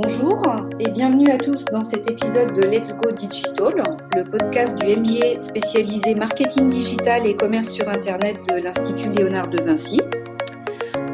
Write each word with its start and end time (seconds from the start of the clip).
Bonjour 0.00 0.40
et 0.78 0.90
bienvenue 0.90 1.28
à 1.28 1.38
tous 1.38 1.64
dans 1.64 1.82
cet 1.82 2.08
épisode 2.08 2.54
de 2.54 2.62
Let's 2.62 2.94
Go 2.94 3.10
Digital, 3.10 3.82
le 4.14 4.22
podcast 4.22 4.78
du 4.78 4.96
MBA 4.96 5.40
spécialisé 5.40 6.14
marketing 6.14 6.70
digital 6.70 7.26
et 7.26 7.34
commerce 7.34 7.70
sur 7.70 7.88
Internet 7.88 8.36
de 8.48 8.60
l'Institut 8.60 9.10
Léonard 9.10 9.48
de 9.48 9.60
Vinci. 9.60 10.00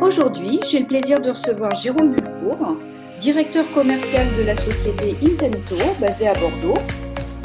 Aujourd'hui, 0.02 0.60
j'ai 0.70 0.80
le 0.80 0.86
plaisir 0.86 1.22
de 1.22 1.30
recevoir 1.30 1.74
Jérôme 1.74 2.14
Bulcourt, 2.14 2.76
directeur 3.22 3.64
commercial 3.72 4.26
de 4.38 4.42
la 4.44 4.54
société 4.54 5.16
Intento, 5.22 5.76
basée 5.98 6.28
à 6.28 6.34
Bordeaux, 6.34 6.78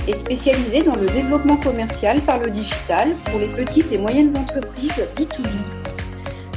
et 0.09 0.15
spécialisé 0.15 0.83
dans 0.83 0.97
le 0.97 1.05
développement 1.05 1.55
commercial 1.55 2.19
par 2.23 2.39
le 2.39 2.51
digital 2.51 3.15
pour 3.31 3.39
les 3.39 3.47
petites 3.47 3.93
et 3.93 3.97
moyennes 3.97 4.35
entreprises 4.35 5.05
B2B. 5.15 5.47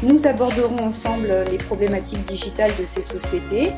Nous 0.03 0.27
aborderons 0.27 0.85
ensemble 0.85 1.33
les 1.49 1.59
problématiques 1.59 2.25
digitales 2.25 2.73
de 2.81 2.85
ces 2.85 3.05
sociétés, 3.05 3.75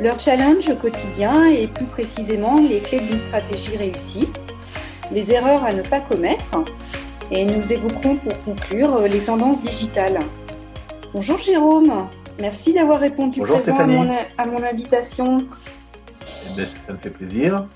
leur 0.00 0.18
challenge 0.18 0.68
au 0.68 0.76
quotidien 0.76 1.46
et 1.46 1.66
plus 1.66 1.86
précisément 1.86 2.56
les 2.56 2.80
clés 2.80 3.00
d'une 3.00 3.18
stratégie 3.18 3.76
réussie, 3.76 4.28
les 5.12 5.32
erreurs 5.32 5.64
à 5.64 5.72
ne 5.72 5.82
pas 5.82 6.00
commettre 6.00 6.56
et 7.30 7.44
nous 7.44 7.72
évoquerons 7.72 8.16
pour 8.16 8.42
conclure 8.42 9.02
les 9.02 9.20
tendances 9.20 9.60
digitales. 9.60 10.18
Bonjour 11.12 11.38
Jérôme, 11.38 12.08
merci 12.40 12.72
d'avoir 12.72 13.00
répondu 13.00 13.40
présent 13.40 13.76
à 13.76 13.86
mon, 13.86 14.10
à 14.36 14.46
mon, 14.46 14.62
invitation. 14.62 15.38
Ben, 16.56 16.64
ça 16.64 16.92
me 16.92 16.98
fait 16.98 17.10
plaisir. 17.10 17.66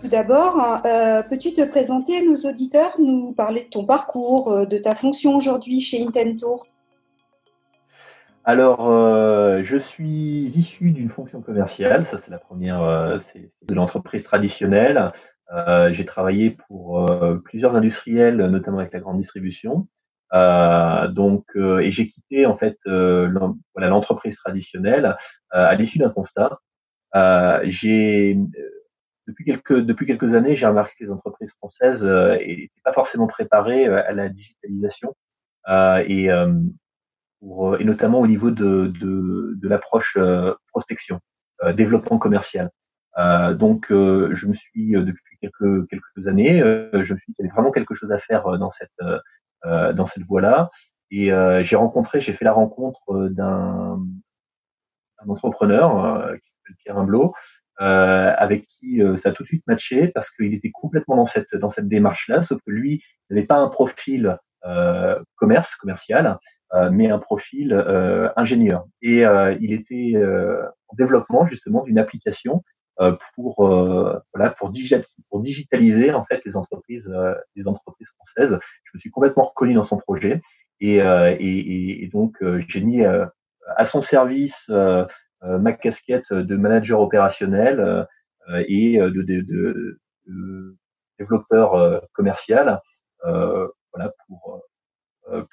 Tout 0.00 0.08
d'abord, 0.08 0.80
euh, 0.86 1.22
peux-tu 1.28 1.52
te 1.52 1.62
présenter 1.62 2.18
à 2.18 2.22
nos 2.22 2.48
auditeurs, 2.48 2.92
nous 2.98 3.32
parler 3.32 3.64
de 3.64 3.68
ton 3.68 3.84
parcours, 3.84 4.50
euh, 4.50 4.64
de 4.64 4.78
ta 4.78 4.94
fonction 4.94 5.36
aujourd'hui 5.36 5.80
chez 5.80 6.02
Intento? 6.02 6.62
Alors, 8.44 8.90
euh, 8.90 9.62
je 9.62 9.76
suis 9.76 10.52
issu 10.54 10.92
d'une 10.92 11.10
fonction 11.10 11.42
commerciale, 11.42 12.06
ça 12.06 12.18
c'est 12.18 12.30
la 12.30 12.38
première, 12.38 13.20
c'est 13.32 13.50
de 13.62 13.74
l'entreprise 13.74 14.22
traditionnelle. 14.24 15.12
j'ai 15.90 16.04
travaillé 16.04 16.56
pour 16.68 17.06
plusieurs 17.44 17.76
industriels, 17.76 18.36
notamment 18.36 18.78
avec 18.78 18.92
la 18.92 19.00
grande 19.00 19.18
distribution. 19.18 19.88
donc, 20.32 21.44
et 21.56 21.90
j'ai 21.90 22.06
quitté 22.06 22.46
en 22.46 22.56
fait 22.56 22.78
l'entreprise 22.86 24.36
traditionnelle 24.36 25.16
à 25.50 25.74
l'issue 25.74 25.98
d'un 25.98 26.10
constat. 26.10 26.58
j'ai 27.64 28.38
depuis 29.30 29.44
quelques 29.44 29.80
depuis 29.80 30.06
quelques 30.06 30.34
années, 30.34 30.56
j'ai 30.56 30.66
remarqué 30.66 30.94
que 30.98 31.04
les 31.04 31.10
entreprises 31.10 31.52
françaises 31.52 32.04
n'étaient 32.04 32.64
euh, 32.64 32.82
pas 32.84 32.92
forcément 32.92 33.26
préparées 33.26 33.86
euh, 33.86 34.04
à 34.06 34.12
la 34.12 34.28
digitalisation 34.28 35.14
euh, 35.68 36.04
et, 36.06 36.28
pour, 37.40 37.80
et 37.80 37.84
notamment 37.84 38.20
au 38.20 38.26
niveau 38.26 38.50
de 38.50 38.92
de, 39.00 39.54
de 39.56 39.68
l'approche 39.68 40.18
prospection, 40.72 41.20
développement 41.74 42.18
commercial. 42.18 42.70
donc, 43.54 43.86
je 43.90 44.46
me 44.46 44.54
suis 44.54 44.92
depuis 44.92 45.36
quelques 45.40 45.88
quelques 45.88 46.26
années, 46.26 46.60
je 46.60 46.98
me 47.14 47.18
suis 47.18 47.26
dit 47.28 47.34
qu'il 47.34 47.44
y 47.44 47.48
avait 47.48 47.54
vraiment 47.54 47.72
quelque 47.72 47.94
chose 47.94 48.12
à 48.12 48.18
faire 48.18 48.58
dans 48.58 48.70
cette 48.70 49.96
dans 49.96 50.06
cette 50.06 50.24
voie-là. 50.24 50.70
Et 51.10 51.30
j'ai 51.62 51.76
rencontré, 51.76 52.20
j'ai 52.20 52.32
fait 52.32 52.44
la 52.44 52.52
rencontre 52.52 53.28
d'un 53.30 53.98
entrepreneur 55.26 56.36
qui 56.42 56.50
s'appelle 56.50 56.76
Pierre 56.78 56.98
Imblot, 56.98 57.34
euh, 57.80 58.34
avec 58.36 58.66
qui 58.66 59.00
euh, 59.00 59.16
ça 59.16 59.30
a 59.30 59.32
tout 59.32 59.42
de 59.42 59.48
suite 59.48 59.66
matché 59.66 60.08
parce 60.08 60.30
qu'il 60.30 60.52
était 60.52 60.70
complètement 60.70 61.16
dans 61.16 61.24
cette 61.24 61.54
dans 61.54 61.70
cette 61.70 61.88
démarche-là, 61.88 62.42
sauf 62.42 62.60
que 62.66 62.70
lui 62.70 63.02
n'avait 63.30 63.46
pas 63.46 63.56
un 63.56 63.68
profil 63.68 64.36
euh, 64.66 65.18
commerce 65.36 65.74
commercial, 65.76 66.38
mais 66.92 67.10
un 67.10 67.18
profil 67.18 67.74
ingénieur. 68.36 68.86
Et 69.02 69.22
il 69.60 69.72
était 69.72 70.14
en 70.16 70.96
développement 70.96 71.46
justement 71.46 71.82
d'une 71.82 71.98
application 71.98 72.62
pour 73.34 73.56
voilà 74.34 74.50
pour, 74.50 74.70
digitaliser 74.70 76.12
en 76.12 76.24
fait 76.24 76.42
les 76.44 76.56
entreprises 76.56 77.12
les 77.56 77.66
entreprises 77.66 78.10
françaises. 78.16 78.58
Je 78.84 78.90
me 78.94 79.00
suis 79.00 79.10
complètement 79.10 79.46
reconnu 79.46 79.74
dans 79.74 79.84
son 79.84 79.98
projet 79.98 80.40
et, 80.80 80.96
et, 80.98 82.04
et 82.04 82.08
donc 82.08 82.36
j'ai 82.68 82.80
mis 82.80 83.02
à 83.04 83.84
son 83.84 84.00
service 84.00 84.70
euh, 85.42 85.58
ma 85.58 85.72
casquette 85.72 86.32
de 86.34 86.56
manager 86.56 87.00
opérationnel 87.00 87.80
euh, 88.50 88.64
et 88.68 88.98
de, 88.98 89.22
de, 89.22 89.40
de, 90.26 90.76
développeur 91.18 92.02
commercial, 92.12 92.80
voilà 93.22 94.12
pour 94.26 94.62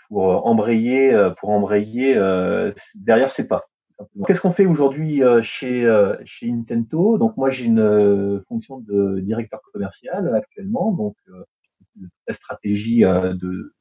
pour 0.07 0.45
embrayer 0.45 1.15
pour 1.39 1.49
embrayer 1.49 2.15
derrière 2.95 3.31
ses 3.31 3.47
pas. 3.47 3.65
Qu'est-ce 4.27 4.41
qu'on 4.41 4.51
fait 4.51 4.65
aujourd'hui 4.65 5.21
chez 5.41 5.87
chez 6.25 6.51
Intento? 6.51 7.17
Donc 7.17 7.37
moi 7.37 7.49
j'ai 7.49 7.65
une 7.65 8.43
fonction 8.47 8.79
de 8.79 9.19
directeur 9.19 9.61
commercial 9.73 10.33
actuellement, 10.35 10.91
donc 10.91 11.15
la 12.27 12.33
stratégie 12.33 13.01
de 13.01 13.73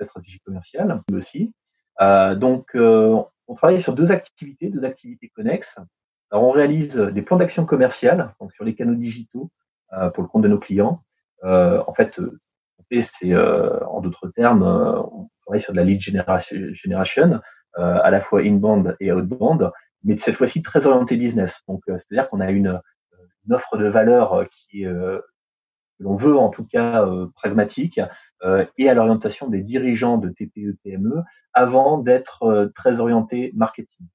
la 0.00 0.06
stratégie 0.06 0.40
commerciale 0.40 1.02
aussi. 1.12 1.52
donc 2.00 2.74
on 2.74 3.54
travaille 3.54 3.82
sur 3.82 3.94
deux 3.94 4.12
activités, 4.12 4.70
deux 4.70 4.84
activités 4.84 5.28
connexes. 5.28 5.76
Alors, 6.30 6.44
on 6.44 6.50
réalise 6.50 6.96
des 6.96 7.22
plans 7.22 7.36
d'action 7.36 7.66
commerciale, 7.66 8.34
donc 8.40 8.52
sur 8.54 8.64
les 8.64 8.74
canaux 8.74 8.94
digitaux 8.94 9.50
euh, 9.92 10.08
pour 10.10 10.22
le 10.22 10.28
compte 10.28 10.42
de 10.42 10.48
nos 10.48 10.58
clients. 10.58 11.02
Euh, 11.44 11.82
en 11.86 11.92
fait, 11.92 12.18
c'est 13.00 13.32
euh, 13.32 13.78
en 13.86 14.00
d'autres 14.00 14.28
termes, 14.28 14.62
on 14.62 15.30
travaille 15.46 15.60
sur 15.60 15.72
de 15.72 15.78
la 15.78 15.84
lead 15.84 16.00
generation, 16.00 17.40
à 17.76 18.10
la 18.10 18.20
fois 18.20 18.40
inbound 18.42 18.96
et 19.00 19.12
outbound, 19.12 19.70
mais 20.04 20.18
cette 20.18 20.36
fois-ci 20.36 20.60
très 20.60 20.86
orienté 20.86 21.16
business. 21.16 21.62
Donc, 21.68 21.82
c'est-à-dire 21.86 22.28
qu'on 22.28 22.40
a 22.40 22.50
une, 22.50 22.80
offre 23.50 23.78
de 23.78 23.88
valeur 23.88 24.46
qui 24.50 24.84
est 24.84 24.92
l'on 26.02 26.16
veut 26.16 26.36
en 26.36 26.50
tout 26.50 26.64
cas 26.64 27.06
euh, 27.06 27.28
pragmatique 27.34 28.00
euh, 28.44 28.66
et 28.76 28.90
à 28.90 28.94
l'orientation 28.94 29.48
des 29.48 29.62
dirigeants 29.62 30.18
de 30.18 30.28
TPE 30.28 30.76
PME 30.84 31.22
avant 31.52 31.98
d'être 31.98 32.42
euh, 32.42 32.68
très 32.74 33.00
orienté 33.00 33.52
marketing. 33.54 34.06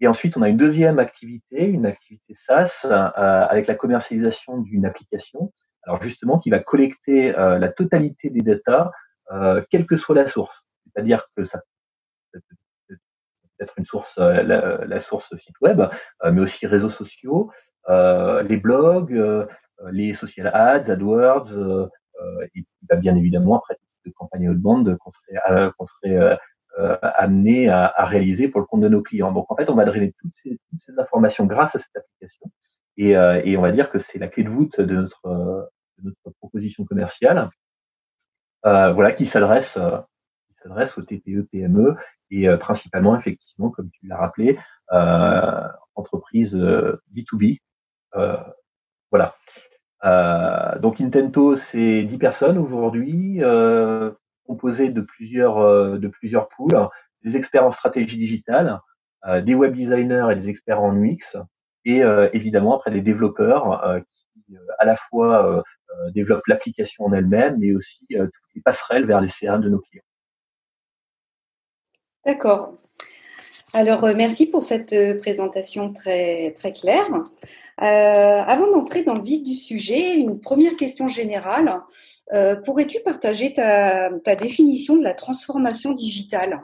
Et 0.00 0.08
ensuite, 0.08 0.36
on 0.36 0.42
a 0.42 0.48
une 0.48 0.56
deuxième 0.56 0.98
activité, 0.98 1.64
une 1.64 1.86
activité 1.86 2.34
SaaS 2.34 2.84
avec 3.14 3.68
la 3.68 3.76
commercialisation 3.76 4.58
d'une 4.58 4.84
application. 4.84 5.52
Alors 5.84 6.02
justement, 6.02 6.38
qui 6.38 6.50
va 6.50 6.58
collecter 6.58 7.32
la 7.32 7.68
totalité 7.68 8.30
des 8.30 8.40
datas, 8.40 8.90
quelle 9.70 9.86
que 9.86 9.96
soit 9.96 10.14
la 10.14 10.28
source. 10.28 10.66
C'est-à-dire 10.84 11.26
que 11.36 11.44
ça 11.44 11.60
peut 12.32 12.40
être 13.60 13.74
une 13.76 13.84
source, 13.84 14.18
la, 14.18 14.84
la 14.84 15.00
source 15.00 15.34
site 15.36 15.60
web, 15.60 15.82
mais 16.24 16.40
aussi 16.40 16.66
réseaux 16.66 16.90
sociaux, 16.90 17.50
les 17.88 18.56
blogs, 18.56 19.46
euh, 19.82 19.90
les 19.90 20.14
social 20.14 20.48
ads, 20.48 20.90
AdWords, 20.90 21.52
euh, 21.56 21.88
euh, 22.20 22.46
et 22.54 22.64
bah, 22.82 22.96
bien 22.96 23.16
évidemment 23.16 23.58
après 23.58 23.76
de 24.04 24.10
campagne 24.12 24.48
outbound 24.50 24.96
qu'on 24.98 25.10
serait, 25.12 25.70
qu'on 25.78 25.86
serait 25.86 26.38
amené 27.02 27.68
à, 27.68 27.86
à, 27.86 28.04
réaliser 28.04 28.48
pour 28.48 28.60
le 28.60 28.66
compte 28.66 28.80
de 28.80 28.88
nos 28.88 29.00
clients. 29.00 29.30
Donc 29.30 29.50
en 29.50 29.54
fait, 29.54 29.70
on 29.70 29.74
va 29.74 29.84
drainer 29.84 30.12
toutes 30.20 30.32
ces, 30.32 30.58
toutes 30.68 30.80
ces 30.80 30.98
informations 30.98 31.46
grâce 31.46 31.76
à 31.76 31.78
cette 31.78 31.96
application 31.96 32.50
et, 32.96 33.10
et 33.10 33.56
on 33.56 33.62
va 33.62 33.72
dire 33.72 33.90
que 33.90 33.98
c'est 33.98 34.18
la 34.18 34.28
clé 34.28 34.44
de 34.44 34.50
voûte 34.50 34.80
de 34.80 34.94
notre, 34.94 35.70
de 35.98 36.04
notre 36.04 36.36
proposition 36.38 36.84
commerciale, 36.84 37.50
euh, 38.66 38.92
voilà, 38.92 39.12
qui 39.12 39.26
s'adresse 39.26 39.78
s'adresse 40.62 40.96
aux 40.96 41.02
TPE, 41.02 41.48
PME 41.50 41.96
et 42.30 42.46
principalement 42.58 43.18
effectivement, 43.18 43.70
comme 43.70 43.90
tu 43.90 44.06
l'as 44.06 44.18
rappelé, 44.18 44.58
euh, 44.92 45.68
entreprises 45.96 46.56
B2B. 46.56 47.58
voilà. 49.10 49.34
Euh, 50.04 50.78
donc 50.78 51.00
Intento, 51.00 51.56
c'est 51.56 52.02
10 52.02 52.18
personnes 52.18 52.58
aujourd'hui, 52.58 53.38
euh, 53.42 54.10
composées 54.46 54.90
de 54.90 55.00
plusieurs 55.00 55.58
euh, 55.58 55.98
de 55.98 56.08
plusieurs 56.08 56.48
pools, 56.48 56.88
des 57.22 57.36
experts 57.36 57.64
en 57.64 57.72
stratégie 57.72 58.16
digitale, 58.16 58.80
euh, 59.26 59.40
des 59.40 59.54
web 59.54 59.74
designers 59.74 60.28
et 60.32 60.34
des 60.34 60.48
experts 60.48 60.82
en 60.82 60.94
UX, 60.96 61.36
et 61.84 62.02
évidemment 62.32 62.76
après 62.76 62.90
des 62.90 63.00
développeurs 63.00 64.00
qui 64.34 64.56
à 64.78 64.84
la 64.84 64.96
fois 64.96 65.62
développent 66.14 66.46
l'application 66.46 67.04
en 67.04 67.12
elle-même, 67.12 67.56
mais 67.58 67.72
aussi 67.74 68.06
toutes 68.08 68.54
les 68.54 68.62
passerelles 68.62 69.06
vers 69.06 69.20
les 69.20 69.28
CRM 69.28 69.60
de 69.60 69.68
nos 69.68 69.80
clients. 69.80 70.02
D'accord. 72.24 72.74
Alors, 73.74 74.04
merci 74.16 74.46
pour 74.46 74.62
cette 74.62 74.94
présentation 75.18 75.92
très, 75.92 76.52
très 76.52 76.72
claire. 76.72 77.08
Euh, 77.80 77.84
avant 77.84 78.70
d'entrer 78.70 79.02
dans 79.02 79.14
le 79.14 79.22
vif 79.22 79.42
du 79.42 79.54
sujet, 79.54 80.16
une 80.16 80.40
première 80.40 80.76
question 80.76 81.08
générale. 81.08 81.80
Euh, 82.32 82.56
pourrais-tu 82.56 83.00
partager 83.02 83.52
ta, 83.52 84.10
définition 84.36 84.96
de 84.96 85.02
la 85.02 85.14
transformation 85.14 85.92
digitale? 85.92 86.62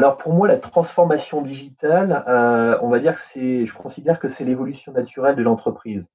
Alors 0.00 0.16
pour 0.16 0.32
moi, 0.32 0.48
la 0.48 0.56
transformation 0.56 1.42
digitale, 1.42 2.24
euh, 2.26 2.78
on 2.80 2.88
va 2.88 3.00
dire 3.00 3.16
que 3.16 3.20
c'est, 3.20 3.66
je 3.66 3.74
considère 3.74 4.18
que 4.18 4.30
c'est 4.30 4.44
l'évolution 4.44 4.92
naturelle 4.92 5.36
de 5.36 5.42
l'entreprise. 5.42 6.06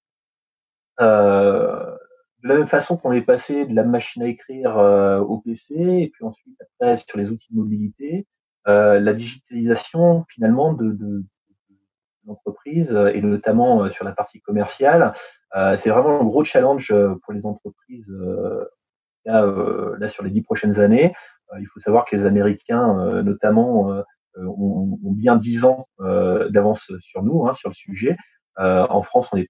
de 0.99 2.47
la 2.49 2.55
même 2.55 2.67
façon 2.67 2.97
qu'on 2.97 3.11
est 3.11 3.21
passé 3.21 3.65
de 3.65 3.75
la 3.75 3.83
machine 3.83 4.23
à 4.23 4.27
écrire 4.27 4.75
au 5.27 5.37
PC 5.39 5.75
et 5.75 6.09
puis 6.09 6.25
ensuite 6.25 6.57
après 6.61 6.97
sur 6.97 7.19
les 7.19 7.29
outils 7.29 7.51
de 7.51 7.57
mobilité, 7.57 8.25
la 8.65 9.13
digitalisation 9.13 10.25
finalement 10.29 10.73
de, 10.73 11.23
l'entreprise 12.25 12.91
et 13.13 13.21
notamment 13.21 13.87
sur 13.91 14.03
la 14.03 14.13
partie 14.13 14.41
commerciale, 14.41 15.13
c'est 15.77 15.89
vraiment 15.91 16.21
un 16.21 16.23
gros 16.23 16.43
challenge 16.43 16.91
pour 17.23 17.33
les 17.33 17.45
entreprises 17.45 18.11
là 19.25 20.09
sur 20.09 20.23
les 20.23 20.31
dix 20.31 20.41
prochaines 20.41 20.79
années. 20.79 21.13
Il 21.59 21.67
faut 21.67 21.79
savoir 21.79 22.05
que 22.05 22.15
les 22.15 22.25
Américains, 22.25 23.21
notamment, 23.23 24.03
ont, 24.37 24.99
ont, 25.03 25.11
bien 25.11 25.35
dix 25.35 25.63
ans 25.65 25.87
d'avance 25.99 26.91
sur 26.99 27.23
nous, 27.23 27.47
hein, 27.47 27.53
sur 27.53 27.69
le 27.69 27.75
sujet. 27.75 28.17
en 28.57 29.01
France, 29.01 29.29
on 29.31 29.37
est 29.37 29.49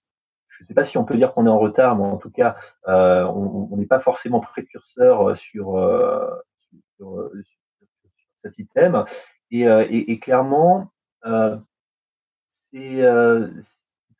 je 0.57 0.63
ne 0.63 0.68
sais 0.68 0.74
pas 0.74 0.83
si 0.83 0.97
on 0.97 1.03
peut 1.03 1.15
dire 1.15 1.33
qu'on 1.33 1.45
est 1.47 1.50
en 1.50 1.59
retard, 1.59 1.97
mais 1.97 2.06
en 2.06 2.18
tout 2.18 2.31
cas, 2.31 2.56
euh, 2.88 3.25
on 3.25 3.75
n'est 3.77 3.86
pas 3.86 4.00
forcément 4.00 4.39
précurseur 4.39 5.30
euh, 5.30 5.36
sur, 5.36 5.77
euh, 5.77 6.30
sur, 6.95 7.30
cet 8.44 8.57
item. 8.57 9.06
Et, 9.51 9.63
et, 9.63 10.19
clairement, 10.19 10.92
c'est 12.71 13.06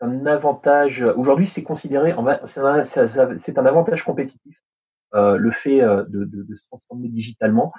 un 0.01 0.25
avantage. 0.25 1.01
Aujourd'hui, 1.16 1.48
c'est 1.48 1.63
considéré, 1.63 2.16
c'est 2.48 3.57
un, 3.57 3.66
avantage 3.66 4.04
compétitif, 4.04 4.62
le 5.15 5.51
fait 5.51 5.81
de, 5.81 6.25
de, 6.25 6.56
se 6.56 6.67
transformer 6.67 7.07
digitalement 7.07 7.73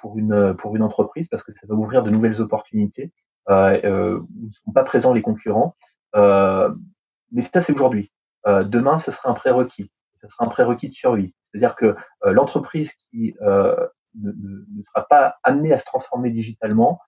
pour 0.00 0.18
une 0.18 0.54
pour 0.54 0.76
une 0.76 0.82
entreprise, 0.82 1.28
parce 1.28 1.42
que 1.42 1.52
ça 1.52 1.66
va 1.66 1.74
ouvrir 1.74 2.02
de 2.02 2.10
nouvelles 2.10 2.40
opportunités 2.40 3.12
où 3.48 3.52
ne 3.52 4.50
sont 4.64 4.72
pas 4.72 4.84
présents 4.84 5.12
les 5.12 5.22
concurrents. 5.22 5.76
Mais 6.14 7.42
ça, 7.42 7.60
c'est 7.60 7.72
aujourd'hui. 7.72 8.10
Euh, 8.46 8.64
demain, 8.64 8.98
ce 8.98 9.10
sera 9.10 9.30
un 9.30 9.34
prérequis. 9.34 9.90
Ce 10.22 10.28
sera 10.28 10.44
un 10.44 10.48
prérequis 10.48 10.88
de 10.88 10.94
survie. 10.94 11.34
C'est-à-dire 11.42 11.74
que 11.76 11.96
euh, 12.24 12.32
l'entreprise 12.32 12.92
qui 13.10 13.34
euh, 13.42 13.74
ne, 14.20 14.82
sera 14.84 15.06
pas 15.08 15.36
amenée 15.42 15.72
à 15.72 15.78
se 15.78 15.84
transformer 15.84 16.30
digitalement 16.30 17.00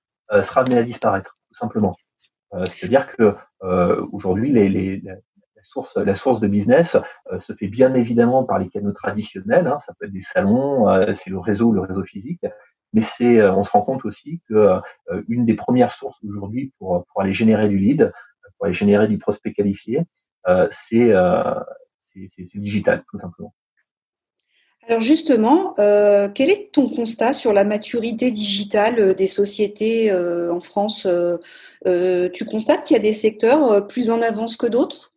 sera 0.42 0.62
amenée 0.62 0.78
à 0.78 0.82
disparaître, 0.82 1.38
tout 1.48 1.54
simplement. 1.54 1.94
C'est-à-dire 2.64 3.06
que 3.06 3.36
aujourd'hui, 4.10 4.50
les, 4.50 5.00
la 5.96 6.14
source 6.14 6.40
de 6.40 6.48
business 6.48 6.96
se 7.38 7.52
fait 7.54 7.68
bien 7.68 7.94
évidemment 7.94 8.44
par 8.44 8.58
les 8.58 8.68
canaux 8.68 8.92
traditionnels. 8.92 9.66
Hein, 9.66 9.78
ça 9.86 9.92
peut 9.98 10.06
être 10.06 10.12
des 10.12 10.22
salons, 10.22 10.86
c'est 11.14 11.30
le 11.30 11.38
réseau, 11.38 11.72
le 11.72 11.80
réseau 11.80 12.04
physique. 12.04 12.44
Mais 12.92 13.02
c'est, 13.02 13.42
on 13.42 13.64
se 13.64 13.70
rend 13.70 13.82
compte 13.82 14.04
aussi 14.04 14.40
que 14.48 14.78
une 15.28 15.44
des 15.44 15.54
premières 15.54 15.90
sources 15.90 16.18
aujourd'hui 16.26 16.72
pour, 16.78 17.04
aller 17.18 17.34
générer 17.34 17.68
du 17.68 17.78
lead, 17.78 18.12
pour 18.56 18.66
aller 18.66 18.74
générer 18.74 19.08
du 19.08 19.18
prospect 19.18 19.52
qualifié, 19.52 20.02
euh, 20.48 20.68
euh, 20.94 21.54
c'est 22.14 22.58
digital, 22.58 23.04
tout 23.10 23.18
simplement. 23.18 23.52
Alors 24.88 25.00
justement, 25.00 25.74
euh, 25.80 26.28
quel 26.32 26.48
est 26.48 26.70
ton 26.72 26.88
constat 26.88 27.32
sur 27.32 27.52
la 27.52 27.64
maturité 27.64 28.30
digitale 28.30 29.14
des 29.14 29.26
sociétés 29.26 30.12
en 30.12 30.60
France 30.60 31.08
Tu 31.84 32.44
constates 32.44 32.84
qu'il 32.84 32.96
y 32.96 33.00
a 33.00 33.02
des 33.02 33.12
secteurs 33.12 33.86
plus 33.88 34.10
en 34.10 34.22
avance 34.22 34.56
que 34.56 34.66
d'autres? 34.66 35.15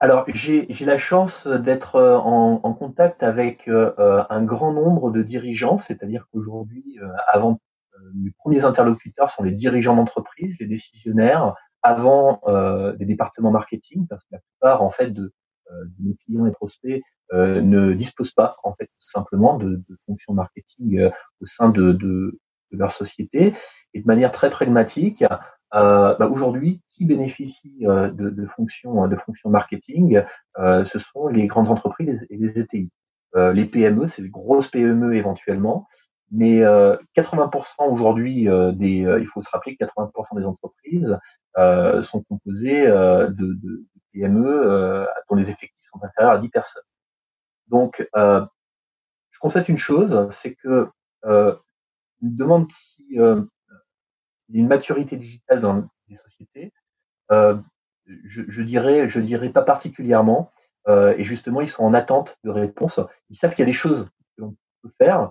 Alors, 0.00 0.24
j'ai 0.28 0.66
la 0.86 0.98
chance 0.98 1.46
d'être 1.46 2.00
en, 2.00 2.72
contact 2.72 3.22
avec 3.22 3.68
un 3.68 4.42
grand 4.42 4.72
nombre 4.72 5.10
de 5.10 5.22
dirigeants, 5.22 5.78
c'est-à-dire 5.78 6.26
qu'aujourd'hui, 6.32 6.98
avant, 7.26 7.60
les 8.14 8.32
premiers 8.38 8.64
interlocuteurs 8.64 9.30
sont 9.30 9.42
les 9.42 9.52
dirigeants 9.52 9.96
d'entreprise, 9.96 10.56
les 10.58 10.66
décisionnaires, 10.66 11.54
avant 11.82 12.40
euh, 12.46 12.94
des 12.96 13.04
départements 13.04 13.50
marketing, 13.50 14.06
parce 14.06 14.22
que 14.24 14.28
la 14.32 14.38
plupart 14.38 14.82
en 14.82 14.90
fait 14.90 15.10
de, 15.10 15.32
euh, 15.70 15.84
de 15.98 16.08
nos 16.08 16.14
clients 16.24 16.46
et 16.46 16.52
prospects 16.52 17.02
euh, 17.32 17.60
ne 17.60 17.92
disposent 17.94 18.32
pas 18.32 18.56
en 18.64 18.74
fait 18.74 18.86
tout 18.86 19.10
simplement 19.10 19.56
de, 19.56 19.76
de 19.88 19.98
fonctions 20.06 20.34
marketing 20.34 20.98
euh, 20.98 21.10
au 21.40 21.46
sein 21.46 21.70
de, 21.70 21.92
de, 21.92 22.38
de, 22.72 22.78
leur 22.78 22.92
société. 22.92 23.54
Et 23.94 24.02
de 24.02 24.06
manière 24.06 24.32
très 24.32 24.50
pragmatique, 24.50 25.24
euh, 25.74 26.16
bah 26.18 26.26
aujourd'hui, 26.26 26.80
qui 26.88 27.04
bénéficie 27.04 27.78
de, 27.80 28.30
de, 28.30 28.46
fonctions 28.56 29.06
de 29.06 29.16
fonctions 29.16 29.50
marketing 29.50 30.22
Ce 30.56 30.98
sont 30.98 31.28
les 31.28 31.46
grandes 31.46 31.70
entreprises 31.70 32.26
et 32.30 32.36
les 32.36 32.58
ETI. 32.58 32.90
les 33.34 33.64
PME, 33.66 34.08
c'est 34.08 34.22
les 34.22 34.30
grosses 34.30 34.68
PME 34.68 35.14
éventuellement, 35.14 35.86
mais 36.30 36.60
80% 36.60 37.64
euh, 37.80 37.84
aujourd'hui 37.90 38.48
euh, 38.48 38.72
des, 38.72 39.04
euh, 39.04 39.20
il 39.20 39.26
faut 39.26 39.42
se 39.42 39.50
rappeler 39.50 39.76
que 39.76 39.84
80% 39.84 40.38
des 40.38 40.46
entreprises 40.46 41.18
sont 42.02 42.22
composées 42.22 42.86
de, 42.86 43.28
de, 43.30 43.84
PME 44.12 45.06
dont 45.28 45.36
les 45.36 45.50
effectifs 45.50 45.88
sont 45.92 46.02
inférieurs 46.02 46.32
à 46.32 46.38
10 46.38 46.48
personnes. 46.48 46.82
Donc, 47.68 48.08
je 48.14 49.38
constate 49.40 49.68
une 49.68 49.76
chose, 49.76 50.26
c'est 50.30 50.54
que 50.54 50.88
euh, 51.24 51.54
une 52.22 52.36
demande 52.36 52.70
si 52.72 53.18
une 54.52 54.68
maturité 54.68 55.16
digitale 55.16 55.60
dans 55.60 55.84
les 56.08 56.16
sociétés, 56.16 56.72
je, 57.30 58.42
je, 58.48 58.62
dirais, 58.62 59.08
je 59.08 59.20
dirais 59.20 59.50
pas 59.50 59.62
particulièrement. 59.62 60.50
et 60.88 61.22
justement, 61.24 61.60
ils 61.60 61.68
sont 61.68 61.84
en 61.84 61.94
attente 61.94 62.36
de 62.44 62.50
réponses. 62.50 63.00
Ils 63.28 63.36
savent 63.36 63.50
qu'il 63.50 63.60
y 63.60 63.68
a 63.68 63.72
des 63.72 63.72
choses 63.72 64.08
que 64.36 64.42
l'on 64.42 64.56
peut 64.82 64.90
faire, 64.98 65.30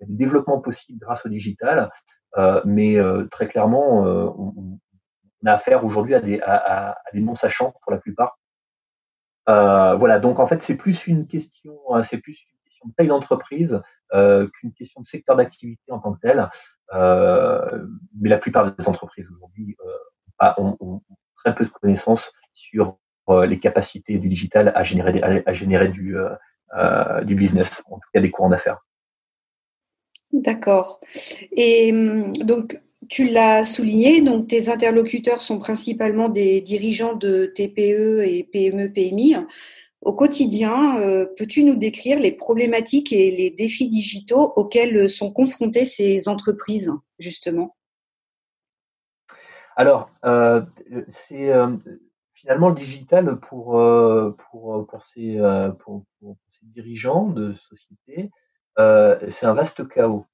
y 0.00 0.04
a 0.04 0.06
des 0.06 0.14
développements 0.14 0.60
possibles 0.60 0.98
grâce 0.98 1.24
au 1.26 1.28
digital, 1.28 1.90
euh, 2.38 2.62
mais 2.64 2.96
euh, 2.96 3.26
très 3.30 3.46
clairement, 3.46 4.06
euh, 4.06 4.28
on, 4.36 4.78
a 5.44 5.54
affaire 5.54 5.84
aujourd'hui 5.84 6.14
à 6.14 6.20
des, 6.20 6.40
non-sachants 7.20 7.74
pour 7.82 7.90
la 7.90 7.98
plupart. 7.98 8.38
voilà, 9.46 10.20
donc 10.20 10.38
en 10.38 10.46
fait, 10.46 10.62
c'est 10.62 10.76
plus 10.76 11.08
une 11.08 11.26
question, 11.26 11.76
c'est 12.04 12.18
plus 12.18 12.38
une 12.52 12.58
question 12.64 12.88
de 12.88 12.94
taille 12.94 13.08
d'entreprise 13.08 13.82
qu'une 14.12 14.72
question 14.72 15.00
de 15.00 15.06
secteur 15.06 15.36
d'activité 15.36 15.90
en 15.90 15.98
tant 15.98 16.12
que 16.12 16.20
tel. 16.20 16.48
mais 16.92 18.28
la 18.28 18.38
plupart 18.38 18.74
des 18.74 18.88
entreprises 18.88 19.28
aujourd'hui 19.30 19.76
ont, 20.58 20.76
ont, 20.80 21.00
très 21.36 21.54
peu 21.54 21.64
de 21.64 21.70
connaissances 21.70 22.32
sur 22.54 22.98
les 23.46 23.58
capacités 23.58 24.18
du 24.18 24.28
digital 24.28 24.72
à 24.74 24.84
générer, 24.84 25.88
du 25.88 27.34
business, 27.34 27.82
en 27.90 27.96
tout 27.96 28.08
cas 28.12 28.20
des 28.20 28.30
courants 28.30 28.50
d'affaires. 28.50 28.78
D'accord. 30.32 31.00
Et 31.52 31.92
hum, 31.92 32.32
donc, 32.44 32.80
tu 33.08 33.28
l'as 33.28 33.64
souligné, 33.64 34.20
donc 34.20 34.48
tes 34.48 34.68
interlocuteurs 34.68 35.40
sont 35.40 35.58
principalement 35.58 36.28
des 36.28 36.60
dirigeants 36.60 37.14
de 37.14 37.46
TPE 37.46 38.22
et 38.24 38.48
PME, 38.50 38.92
PMI. 38.92 39.36
Au 40.02 40.12
quotidien, 40.12 40.98
euh, 40.98 41.26
peux-tu 41.36 41.64
nous 41.64 41.76
décrire 41.76 42.18
les 42.18 42.32
problématiques 42.32 43.12
et 43.12 43.30
les 43.30 43.50
défis 43.50 43.88
digitaux 43.88 44.52
auxquels 44.56 45.08
sont 45.08 45.32
confrontées 45.32 45.86
ces 45.86 46.28
entreprises, 46.28 46.92
justement? 47.18 47.76
Alors, 49.76 50.10
euh, 50.24 50.62
c'est 51.08 51.50
euh, 51.50 51.76
finalement 52.34 52.70
le 52.70 52.74
digital 52.74 53.38
pour, 53.38 53.80
pour, 54.50 54.86
pour, 54.86 55.02
ces, 55.02 55.38
pour, 55.80 56.04
ces 56.20 56.66
dirigeants 56.66 57.28
de 57.28 57.54
sociétés 57.54 58.30
euh, 58.78 59.18
c'est 59.30 59.46
un 59.46 59.54
vaste 59.54 59.86
chaos. 59.88 60.26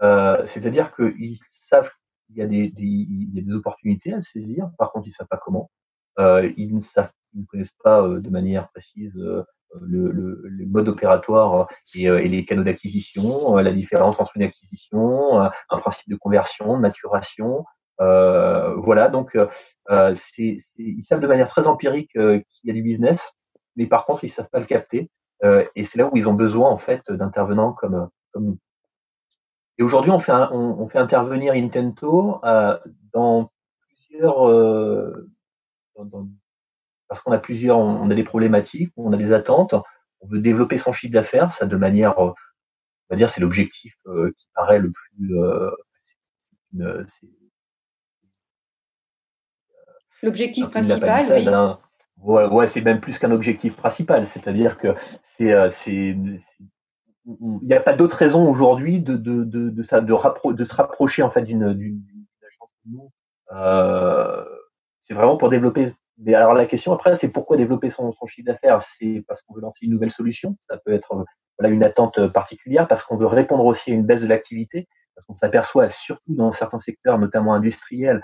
C'est-à-dire 0.00 0.94
qu'ils 0.94 1.38
savent 1.68 1.90
qu'il 2.26 2.36
y, 2.36 2.42
a 2.42 2.46
des, 2.46 2.72
y 2.76 3.38
a 3.38 3.42
des 3.42 3.54
opportunités 3.54 4.12
à 4.12 4.20
saisir, 4.20 4.70
par 4.78 4.92
contre 4.92 5.06
ils 5.06 5.10
ne 5.10 5.14
savent 5.14 5.28
pas 5.28 5.40
comment. 5.42 5.70
Ils, 6.18 6.74
ne 6.74 6.80
savent, 6.80 7.10
ils 7.34 7.40
ne 7.40 7.46
connaissent 7.46 7.76
pas 7.82 8.02
de 8.02 8.30
manière 8.30 8.68
précise 8.70 9.14
le, 9.16 9.44
le, 10.12 10.40
le, 10.44 10.66
mode 10.66 10.88
opératoire 10.88 11.68
et, 11.94 12.04
et 12.04 12.28
les 12.28 12.44
canaux 12.44 12.62
d'acquisition, 12.62 13.56
la 13.56 13.72
différence 13.72 14.20
entre 14.20 14.32
une 14.36 14.44
acquisition, 14.44 15.40
un 15.40 15.78
principe 15.78 16.08
de 16.08 16.16
conversion, 16.16 16.76
de 16.76 16.80
maturation. 16.80 17.64
Euh, 18.00 18.74
voilà, 18.76 19.08
donc 19.08 19.36
euh, 19.36 20.14
ils 20.38 21.04
savent 21.04 21.20
de 21.20 21.26
manière 21.26 21.48
très 21.48 21.66
empirique 21.66 22.12
qu'il 22.12 22.44
y 22.64 22.70
a 22.70 22.74
du 22.74 22.82
business, 22.82 23.32
mais 23.76 23.86
par 23.86 24.06
contre 24.06 24.24
ils 24.24 24.30
savent 24.30 24.50
pas 24.50 24.60
le 24.60 24.66
capter. 24.66 25.10
Euh, 25.42 25.64
et 25.74 25.84
c'est 25.84 25.98
là 25.98 26.08
où 26.10 26.16
ils 26.16 26.28
ont 26.28 26.34
besoin 26.34 26.70
en 26.70 26.78
fait 26.78 27.10
d'intervenants 27.10 27.72
comme, 27.72 28.08
nous. 28.36 28.58
Et 29.78 29.82
aujourd'hui, 29.82 30.10
on 30.10 30.20
fait, 30.20 30.32
intervenir 30.98 31.54
Intento 31.54 32.40
euh, 32.44 32.78
dans 33.12 33.50
plusieurs, 33.88 34.48
euh, 34.48 35.28
parce 37.08 37.20
qu'on 37.22 37.32
a 37.32 37.38
plusieurs, 37.38 37.78
on, 37.78 38.10
a 38.10 38.14
des 38.14 38.24
problématiques, 38.24 38.92
on 38.96 39.12
a 39.12 39.16
des 39.16 39.32
attentes, 39.32 39.74
on 40.20 40.26
veut 40.28 40.40
développer 40.40 40.78
son 40.78 40.92
chiffre 40.92 41.12
d'affaires, 41.12 41.52
ça 41.52 41.66
de 41.66 41.76
manière, 41.76 42.18
on 42.18 42.34
va 43.10 43.16
dire, 43.16 43.30
c'est 43.30 43.40
l'objectif 43.40 43.94
euh, 44.06 44.32
qui 44.36 44.48
paraît 44.54 44.78
le 44.78 44.90
plus, 44.90 45.38
euh, 45.38 45.70
l'objectif 50.22 50.70
principal, 50.70 51.26
oui. 51.32 51.46
Ouais, 52.18 52.46
ouais 52.46 52.68
c'est 52.68 52.80
même 52.80 53.00
plus 53.00 53.18
qu'un 53.18 53.32
objectif 53.32 53.76
principal. 53.76 54.26
C'est-à-dire 54.26 54.78
que 54.78 54.94
c'est, 55.22 55.52
euh, 55.52 55.68
c'est, 55.68 56.16
il 57.26 57.58
n'y 57.62 57.74
a 57.74 57.80
pas 57.80 57.94
d'autre 57.94 58.16
raison 58.16 58.48
aujourd'hui 58.48 59.00
de, 59.00 59.16
de, 59.16 59.44
de, 59.44 59.70
de, 59.70 59.82
ça, 59.82 60.00
de, 60.00 60.52
de 60.52 60.64
se 60.64 60.74
rapprocher 60.74 61.22
en 61.22 61.30
fait 61.30 61.42
d'une, 61.42 61.74
d'une, 61.74 62.02
agence. 62.46 62.74
Euh, 63.52 64.44
c'est 65.00 65.14
vraiment 65.14 65.36
pour 65.36 65.50
développer. 65.50 65.94
Mais 66.18 66.34
alors 66.34 66.54
la 66.54 66.66
question 66.66 66.92
après, 66.92 67.16
c'est 67.16 67.28
pourquoi 67.28 67.56
développer 67.56 67.90
son, 67.90 68.12
chiffre 68.26 68.46
d'affaires? 68.46 68.82
C'est 68.98 69.24
parce 69.26 69.42
qu'on 69.42 69.54
veut 69.54 69.60
lancer 69.60 69.86
une 69.86 69.92
nouvelle 69.92 70.10
solution. 70.10 70.56
Ça 70.68 70.78
peut 70.78 70.92
être 70.92 71.24
voilà 71.58 71.74
une 71.74 71.84
attente 71.84 72.28
particulière 72.28 72.88
parce 72.88 73.02
qu'on 73.02 73.16
veut 73.16 73.26
répondre 73.26 73.64
aussi 73.64 73.90
à 73.90 73.94
une 73.94 74.04
baisse 74.04 74.22
de 74.22 74.26
l'activité. 74.26 74.88
parce 75.14 75.24
qu'on 75.26 75.34
s'aperçoit 75.34 75.88
surtout 75.88 76.34
dans 76.34 76.52
certains 76.52 76.78
secteurs, 76.78 77.18
notamment 77.18 77.54
industriels, 77.54 78.22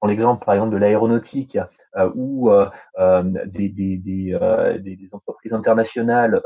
prends 0.00 0.08
l'exemple 0.08 0.44
par 0.44 0.54
exemple 0.54 0.72
de 0.72 0.78
l'aéronautique 0.78 1.58
euh, 1.96 2.10
où 2.14 2.50
euh, 2.50 2.68
euh, 2.98 3.22
des, 3.46 5.08
entreprises 5.12 5.52
internationales 5.52 6.40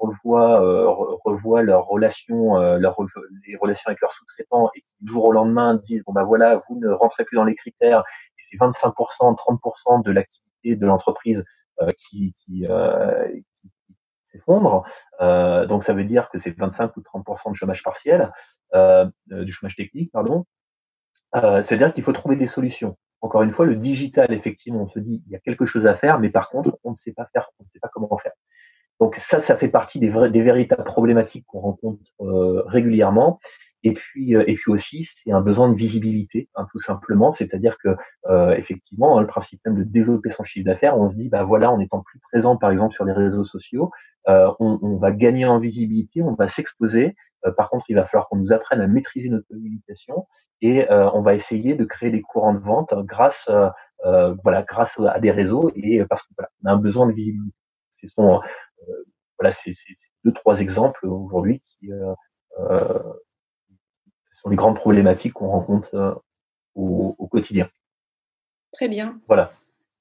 revoient, 0.00 1.62
leurs 1.62 1.86
relations, 1.86 2.56
les 2.78 3.56
relations 3.56 3.88
avec 3.88 4.00
leurs 4.00 4.12
sous-traitants 4.12 4.70
et 4.74 4.84
du 5.00 5.12
jour 5.12 5.26
au 5.26 5.32
lendemain 5.32 5.74
disent 5.74 6.02
bon 6.06 6.12
bah 6.12 6.24
voilà 6.24 6.62
vous 6.68 6.78
ne 6.78 6.88
rentrez 6.90 7.24
plus 7.24 7.36
dans 7.36 7.44
les 7.44 7.54
critères 7.54 8.04
c'est 8.50 8.56
25%, 8.56 9.36
30% 9.36 10.04
de 10.04 10.10
l'activité 10.10 10.76
de 10.76 10.86
l'entreprise 10.86 11.44
qui, 11.96 12.34
qui, 12.34 12.66
qui 12.66 14.26
s'effondre. 14.32 14.84
Euh, 15.20 15.66
donc 15.66 15.84
ça 15.84 15.92
veut 15.92 16.04
dire 16.04 16.28
que 16.30 16.38
c'est 16.38 16.56
25 16.56 16.96
ou 16.96 17.00
30% 17.00 17.50
de 17.50 17.56
chômage 17.56 17.82
partiel, 17.82 18.32
euh, 18.74 19.06
du 19.26 19.52
chômage 19.52 19.76
technique, 19.76 20.12
pardon. 20.12 20.44
Euh, 21.36 21.62
C'est-à-dire 21.62 21.92
qu'il 21.92 22.04
faut 22.04 22.12
trouver 22.12 22.36
des 22.36 22.46
solutions. 22.46 22.96
Encore 23.20 23.42
une 23.42 23.52
fois, 23.52 23.66
le 23.66 23.76
digital, 23.76 24.32
effectivement, 24.32 24.82
on 24.82 24.88
se 24.88 24.98
dit 24.98 25.22
il 25.26 25.32
y 25.32 25.36
a 25.36 25.40
quelque 25.40 25.66
chose 25.66 25.86
à 25.86 25.94
faire, 25.94 26.18
mais 26.20 26.30
par 26.30 26.50
contre, 26.50 26.78
on 26.84 26.90
ne 26.90 26.94
sait 26.94 27.12
pas 27.12 27.28
faire, 27.32 27.50
on 27.58 27.64
ne 27.64 27.68
sait 27.72 27.80
pas 27.80 27.90
comment 27.92 28.16
faire. 28.18 28.32
Donc 29.00 29.16
ça, 29.16 29.40
ça 29.40 29.56
fait 29.56 29.68
partie 29.68 29.98
des, 29.98 30.10
des 30.30 30.42
véritables 30.42 30.84
problématiques 30.84 31.44
qu'on 31.46 31.60
rencontre 31.60 32.02
euh, 32.20 32.62
régulièrement. 32.66 33.38
Et 33.84 33.92
puis, 33.92 34.34
euh, 34.34 34.44
et 34.46 34.54
puis 34.54 34.72
aussi, 34.72 35.04
c'est 35.04 35.30
un 35.30 35.40
besoin 35.40 35.68
de 35.68 35.74
visibilité, 35.74 36.48
hein, 36.56 36.66
tout 36.72 36.80
simplement. 36.80 37.30
C'est-à-dire 37.30 37.76
que, 37.82 37.96
euh, 38.26 38.54
effectivement, 38.56 39.18
hein, 39.18 39.20
le 39.20 39.26
principe 39.26 39.60
même 39.64 39.76
de 39.76 39.84
développer 39.84 40.30
son 40.30 40.42
chiffre 40.44 40.66
d'affaires, 40.66 40.98
on 40.98 41.08
se 41.08 41.14
dit, 41.14 41.28
bah 41.28 41.44
voilà, 41.44 41.70
en 41.70 41.78
étant 41.78 42.00
plus 42.00 42.18
présent, 42.18 42.56
par 42.56 42.70
exemple, 42.70 42.94
sur 42.94 43.04
les 43.04 43.12
réseaux 43.12 43.44
sociaux, 43.44 43.90
euh, 44.28 44.52
on, 44.58 44.78
on, 44.82 44.96
va 44.96 45.10
gagner 45.12 45.46
en 45.46 45.58
visibilité, 45.58 46.22
on 46.22 46.34
va 46.34 46.48
s'exposer. 46.48 47.14
Euh, 47.46 47.52
par 47.52 47.70
contre, 47.70 47.86
il 47.88 47.94
va 47.94 48.04
falloir 48.04 48.28
qu'on 48.28 48.36
nous 48.36 48.52
apprenne 48.52 48.80
à 48.80 48.86
maîtriser 48.86 49.30
notre 49.30 49.46
communication 49.48 50.26
et 50.60 50.90
euh, 50.90 51.08
on 51.14 51.22
va 51.22 51.34
essayer 51.34 51.74
de 51.74 51.84
créer 51.84 52.10
des 52.10 52.20
courants 52.20 52.52
de 52.52 52.58
vente 52.58 52.92
grâce, 53.06 53.48
voilà, 54.44 54.62
grâce 54.62 55.00
à 55.00 55.18
des 55.20 55.30
réseaux 55.30 55.70
et 55.76 56.04
parce 56.04 56.22
qu'on 56.22 56.34
voilà, 56.36 56.50
a 56.66 56.70
un 56.72 56.76
besoin 56.76 57.06
de 57.06 57.12
visibilité. 57.12 57.56
Ce 57.92 58.08
sont, 58.08 58.40
voilà, 59.38 59.52
c'est 59.52 59.72
deux 60.24 60.32
trois 60.32 60.60
exemples 60.60 61.06
aujourd'hui 61.06 61.60
qui 61.60 61.90
sont 64.42 64.50
les 64.50 64.56
grandes 64.56 64.76
problématiques 64.76 65.34
qu'on 65.34 65.48
rencontre 65.48 65.94
euh, 65.94 66.14
au, 66.74 67.26
quotidien. 67.30 67.68
Très 68.72 68.88
bien. 68.88 69.20
Voilà. 69.26 69.50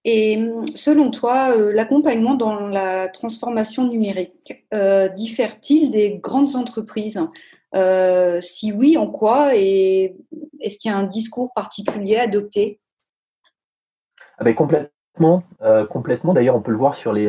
Et 0.06 0.40
selon 0.76 1.12
toi, 1.12 1.52
euh, 1.56 1.74
l'accompagnement 1.74 2.36
dans 2.36 2.68
la 2.68 3.10
transformation 3.10 3.88
numérique 3.88 4.66
euh, 4.74 5.10
diffère-t-il 5.10 5.92
des 5.92 6.18
grandes 6.18 6.56
entreprises? 6.56 7.20
Si 8.42 8.72
oui, 8.72 8.98
en 8.98 9.08
quoi? 9.08 9.56
Et 9.56 10.16
est-ce 10.62 10.80
qu'il 10.80 10.90
y 10.90 10.94
a 10.94 10.98
un 10.98 11.04
discours 11.04 11.54
particulier 11.54 12.18
adopté 12.18 12.80
ah 14.40 14.44
ben, 14.44 14.56
Complètement. 14.56 15.44
complètement. 15.90 16.34
D'ailleurs, 16.34 16.56
on 16.56 16.62
peut 16.62 16.72
le 16.72 16.78
voir 16.78 16.96
sur 16.96 17.14
les, 17.14 17.26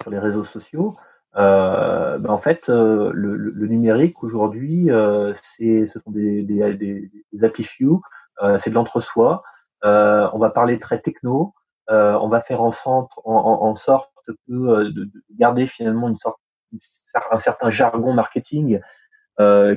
sur 0.00 0.10
les 0.10 0.18
réseaux 0.18 0.44
sociaux. 0.44 0.96
Euh, 1.36 2.18
ben 2.18 2.30
en 2.30 2.38
fait, 2.38 2.68
euh, 2.68 3.10
le, 3.14 3.34
le, 3.36 3.66
numérique 3.66 4.22
aujourd'hui, 4.22 4.90
euh, 4.90 5.32
c'est, 5.56 5.86
ce 5.86 5.98
sont 6.00 6.10
des, 6.10 6.42
des, 6.42 6.74
des, 6.74 7.10
des 7.32 7.44
happy 7.44 7.64
few, 7.64 8.02
euh, 8.42 8.58
c'est 8.58 8.70
de 8.70 8.74
l'entre-soi. 8.74 9.42
on 9.82 10.38
va 10.38 10.50
parler 10.50 10.78
très 10.78 11.00
techno. 11.00 11.54
on 11.88 12.28
va 12.28 12.40
faire 12.42 12.62
en, 12.62 12.72
centre, 12.72 13.20
en, 13.24 13.62
en, 13.62 13.76
sorte 13.76 14.10
que 14.26 14.32
de, 14.48 14.90
de, 14.90 15.10
garder 15.38 15.66
finalement 15.66 16.08
une 16.08 16.18
sorte, 16.18 16.38
un 17.30 17.38
certain 17.38 17.70
jargon 17.70 18.12
marketing 18.12 18.80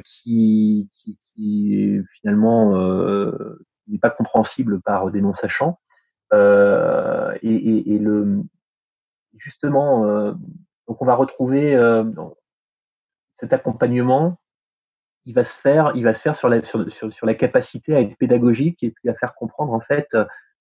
qui, 0.03 0.89
qui, 0.93 1.17
qui 1.35 1.99
finalement 2.13 2.71
n'est 3.87 3.99
pas 3.99 4.09
compréhensible 4.09 4.81
par 4.81 5.09
des 5.11 5.21
non 5.21 5.33
sachants. 5.33 5.79
et, 6.33 6.37
et, 7.43 7.95
et 7.95 7.99
le 7.99 8.43
justement 9.37 10.35
donc 10.87 11.01
on 11.01 11.05
va 11.05 11.15
retrouver 11.15 11.75
euh, 11.75 12.03
cet 13.33 13.53
accompagnement. 13.53 14.37
Il 15.25 15.33
va 15.33 15.43
se 15.43 15.59
faire, 15.59 15.91
il 15.95 16.03
va 16.03 16.13
se 16.13 16.21
faire 16.21 16.35
sur 16.35 16.49
la 16.49 16.61
sur, 16.61 16.85
sur, 16.91 17.25
la 17.25 17.33
capacité 17.33 17.95
à 17.95 18.01
être 18.01 18.15
pédagogique 18.17 18.83
et 18.83 18.91
puis 18.91 19.09
à 19.09 19.15
faire 19.15 19.33
comprendre 19.33 19.73
en 19.73 19.79
fait 19.79 20.07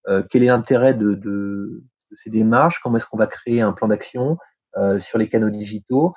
euh, 0.09 0.23
quel 0.31 0.43
est 0.43 0.47
l'intérêt 0.47 0.95
de, 0.95 1.15
de, 1.15 1.83
ces 2.17 2.31
démarches, 2.31 2.81
comment 2.81 2.97
est-ce 2.97 3.07
qu'on 3.07 3.19
va 3.19 3.27
créer 3.27 3.61
un 3.61 3.73
plan 3.73 3.89
d'action 3.89 4.39
euh, 4.77 4.99
sur 4.99 5.19
les 5.19 5.29
canaux 5.29 5.51
digitaux. 5.51 6.15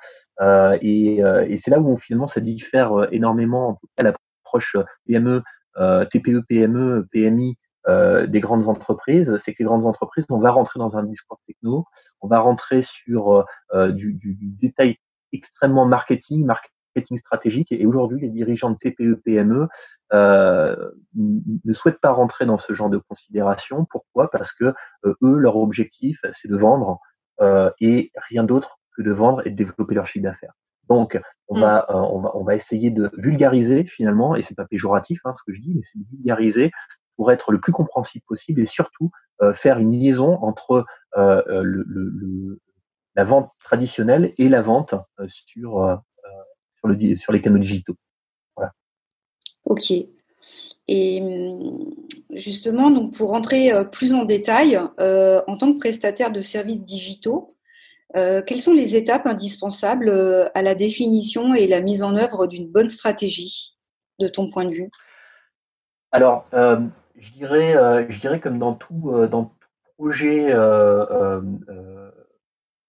Et, 0.80 1.18
et 1.18 1.56
c'est 1.58 1.70
là 1.70 1.80
où 1.80 1.98
finalement 1.98 2.26
ça 2.26 2.40
diffère 2.40 3.08
énormément 3.12 3.68
en 3.68 3.74
tout 3.74 3.88
cas 3.96 4.04
l'approche 4.04 4.76
PME, 5.06 5.42
TPE, 5.76 6.42
PME, 6.48 7.06
PMI 7.12 7.56
euh, 7.88 8.26
des 8.26 8.40
grandes 8.40 8.68
entreprises, 8.68 9.36
c'est 9.38 9.52
que 9.52 9.58
les 9.60 9.64
grandes 9.64 9.86
entreprises, 9.86 10.26
on 10.28 10.38
va 10.38 10.50
rentrer 10.50 10.78
dans 10.78 10.96
un 10.96 11.02
discours 11.02 11.40
techno, 11.46 11.86
on 12.20 12.28
va 12.28 12.38
rentrer 12.40 12.82
sur 12.82 13.32
euh, 13.32 13.44
euh, 13.72 13.92
du, 13.92 14.18
détail 14.60 14.98
extrêmement 15.32 15.86
marketing, 15.86 16.44
marketing 16.44 17.18
stratégique. 17.18 17.72
Et 17.72 17.86
aujourd'hui, 17.86 18.20
les 18.20 18.28
dirigeants 18.28 18.70
de 18.70 18.76
TPE, 18.76 19.22
PME 19.24 19.68
euh, 20.12 20.90
ne 21.14 21.72
souhaitent 21.72 22.00
pas 22.00 22.12
rentrer 22.12 22.44
dans 22.44 22.58
ce 22.58 22.72
genre 22.72 22.90
de 22.90 22.98
considération. 22.98 23.86
Pourquoi? 23.90 24.30
Parce 24.30 24.52
que 24.52 24.74
eux, 25.04 25.16
leur 25.38 25.56
objectif, 25.56 26.20
c'est 26.32 26.48
de 26.48 26.56
vendre 26.56 26.98
et 27.80 28.10
rien 28.16 28.42
d'autre 28.42 28.78
que 28.96 29.02
de 29.02 29.12
vendre 29.12 29.46
et 29.46 29.50
de 29.50 29.56
développer 29.56 29.94
leur 29.94 30.06
chiffre 30.06 30.24
d'affaires. 30.24 30.52
Donc, 30.88 31.20
on, 31.48 31.58
mm. 31.58 31.60
va, 31.60 31.86
on, 31.90 32.20
va, 32.20 32.36
on 32.36 32.44
va 32.44 32.54
essayer 32.54 32.90
de 32.90 33.10
vulgariser 33.16 33.84
finalement, 33.84 34.34
et 34.34 34.42
c'est 34.42 34.54
pas 34.54 34.64
péjoratif 34.64 35.20
hein, 35.24 35.34
ce 35.36 35.42
que 35.46 35.54
je 35.54 35.60
dis, 35.60 35.74
mais 35.74 35.82
c'est 35.84 35.98
de 35.98 36.04
vulgariser 36.10 36.70
pour 37.18 37.32
être 37.32 37.50
le 37.50 37.58
plus 37.58 37.72
compréhensible 37.72 38.24
possible 38.28 38.60
et 38.60 38.66
surtout 38.66 39.10
euh, 39.42 39.52
faire 39.52 39.78
une 39.78 39.90
liaison 39.90 40.38
entre 40.40 40.86
euh, 41.16 41.42
euh, 41.48 41.62
le, 41.62 41.84
le, 41.84 42.60
la 43.16 43.24
vente 43.24 43.50
traditionnelle 43.64 44.34
et 44.38 44.48
la 44.48 44.62
vente 44.62 44.94
sur, 45.26 46.00
sur, 46.76 46.88
le, 46.88 47.16
sur 47.16 47.32
les 47.32 47.40
canaux 47.40 47.58
digitaux. 47.58 47.96
Voilà. 48.56 48.72
Ok. 49.64 49.92
Et 50.86 51.20
hum, 51.20 51.92
justement, 52.30 52.92
donc 52.92 53.16
pour 53.16 53.30
rentrer 53.30 53.72
plus 53.90 54.14
en 54.14 54.24
détail, 54.24 54.76
en 54.76 55.56
tant 55.58 55.72
que 55.72 55.78
prestataire 55.78 56.30
de 56.30 56.38
services 56.38 56.84
digitaux, 56.84 57.48
quelles 58.14 58.60
sont 58.60 58.74
les 58.74 58.94
étapes 58.94 59.26
indispensables 59.26 60.10
à 60.54 60.62
la 60.62 60.76
définition 60.76 61.52
et 61.54 61.66
la 61.66 61.80
mise 61.80 62.04
en 62.04 62.14
œuvre 62.14 62.46
d'une 62.46 62.68
bonne 62.68 62.88
stratégie, 62.88 63.76
de 64.20 64.28
ton 64.28 64.48
point 64.48 64.64
de 64.64 64.70
vue? 64.70 64.90
Alors, 66.12 66.46
je 67.18 67.32
dirais, 67.32 67.76
euh, 67.76 68.06
je 68.08 68.18
dirais 68.18 68.40
comme 68.40 68.58
dans 68.58 68.74
tout, 68.74 69.10
euh, 69.12 69.26
dans 69.26 69.44
tout 69.44 69.56
projet 69.96 70.46
euh, 70.50 71.40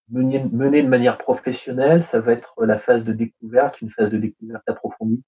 mené, 0.09 0.45
mené, 0.51 0.83
de 0.83 0.88
manière 0.88 1.17
professionnelle, 1.17 2.03
ça 2.03 2.19
va 2.19 2.33
être 2.33 2.53
la 2.63 2.77
phase 2.77 3.03
de 3.03 3.13
découverte, 3.13 3.81
une 3.81 3.89
phase 3.89 4.12
de 4.12 4.17
découverte 4.17 4.63
approfondie, 4.67 5.24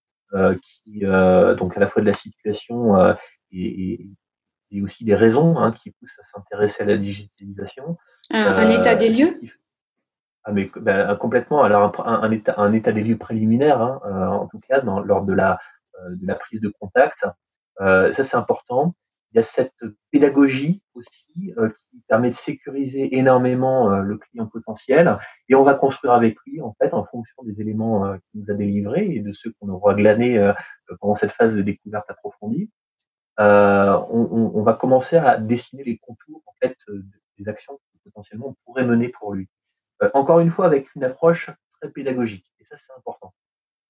qui 0.62 1.02
donc 1.02 1.76
à 1.76 1.80
la 1.80 1.88
fois 1.88 2.02
de 2.02 2.08
la 2.08 2.14
situation 2.14 2.96
et, 3.52 4.08
et, 4.72 4.82
aussi 4.82 5.04
des 5.04 5.16
raisons 5.16 5.58
hein, 5.58 5.72
qui 5.72 5.92
poussent 5.92 6.20
à 6.20 6.24
s'intéresser 6.24 6.84
à 6.84 6.86
la 6.86 6.98
digitalisation. 6.98 7.98
Un, 8.30 8.70
état 8.70 8.96
des 8.96 9.10
lieux? 9.10 9.42
ah 10.44 10.52
mais 10.52 10.70
ben, 10.82 11.16
complètement. 11.16 11.64
Alors 11.64 12.00
un, 12.08 12.22
un, 12.22 12.32
état, 12.32 12.56
un 12.58 12.72
état 12.74 12.92
des 12.92 13.02
lieux 13.02 13.18
préliminaire, 13.18 13.82
hein, 13.82 14.30
en 14.30 14.48
tout 14.48 14.60
cas 14.60 14.82
dans, 14.82 15.00
lors 15.00 15.26
de 15.26 15.34
la, 15.34 15.60
de 16.10 16.28
la 16.28 16.36
prise 16.36 16.62
de 16.62 16.70
contact, 16.80 17.26
euh, 17.26 17.30
ça, 17.82 18.24
c'est 18.24 18.38
important. 18.38 18.96
Il 19.34 19.38
y 19.38 19.40
a 19.40 19.44
cette 19.44 19.84
pédagogie 20.12 20.82
aussi 20.94 21.54
euh, 21.58 21.70
qui 21.70 22.02
permet 22.10 22.30
de 22.30 22.36
sécuriser 22.36 23.18
énormément 23.18 23.90
euh, 23.90 24.02
le 24.02 24.18
client 24.18 24.46
potentiel 24.46 25.18
et 25.48 25.56
on 25.56 25.64
va 25.64 25.74
construire 25.74 26.14
avec 26.14 26.36
lui 26.46 26.62
en 26.62 26.74
fait 26.74 26.94
en 26.94 27.06
fonction 27.06 27.42
des 27.44 27.62
éléments 27.62 28.18
qu'il 28.20 28.42
nous 28.42 28.52
a 28.52 28.56
délivrés 28.56 29.06
et 29.06 29.20
de 29.22 29.32
ceux 29.32 29.54
qu'on 29.54 29.70
aura 29.70 29.94
glanés 29.94 30.52
pendant 31.00 31.16
cette 31.16 31.32
phase 31.32 31.56
de 31.56 31.62
découverte 31.62 32.10
approfondie. 32.10 32.70
On, 33.38 34.52
on, 34.54 34.64
va 34.64 34.74
commencer 34.74 35.16
à 35.16 35.38
dessiner 35.38 35.86
les 35.86 35.98
contours 35.98 36.44
en 36.46 36.54
fait 36.62 36.76
des 37.40 37.48
actions 37.48 37.78
que 37.78 38.00
potentiellement 38.04 38.50
on 38.50 38.56
pourrait 38.66 38.86
mener 38.86 39.08
pour 39.08 39.34
lui. 39.34 39.48
encore 40.14 40.42
une 40.42 40.52
fois 40.52 40.66
avec 40.66 40.94
une 40.96 41.06
approche 41.06 41.50
très 41.80 41.90
pédagogique 41.90 42.46
et 42.60 42.66
ça 42.66 42.76
c'est 42.78 42.92
important. 42.98 43.34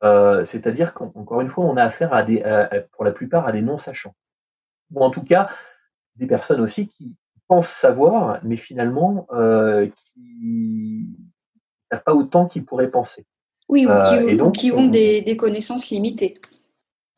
Euh, 0.03 0.43
c'est-à-dire 0.45 0.93
qu'encore 0.93 1.41
une 1.41 1.49
fois, 1.49 1.65
on 1.65 1.77
a 1.77 1.83
affaire 1.83 2.13
à 2.13 2.23
des, 2.23 2.43
pour 2.93 3.05
la 3.05 3.11
plupart 3.11 3.47
à 3.47 3.51
des 3.51 3.61
non-sachants. 3.61 4.15
Ou 4.93 5.03
en 5.03 5.09
tout 5.09 5.23
cas, 5.23 5.49
des 6.15 6.27
personnes 6.27 6.61
aussi 6.61 6.87
qui 6.87 7.15
pensent 7.47 7.69
savoir, 7.69 8.39
mais 8.43 8.55
finalement, 8.55 9.27
euh, 9.33 9.89
qui 9.95 11.09
n'ont 11.91 11.99
pas 12.05 12.13
autant 12.13 12.45
qu'ils 12.45 12.63
pourraient 12.63 12.89
penser. 12.89 13.25
Oui, 13.67 13.85
ou 13.85 14.03
qui, 14.03 14.15
euh, 14.15 14.37
donc, 14.37 14.55
qui 14.55 14.71
ont 14.71 14.87
des, 14.87 15.21
des, 15.21 15.35
connaissances 15.37 15.89
limitées. 15.89 16.35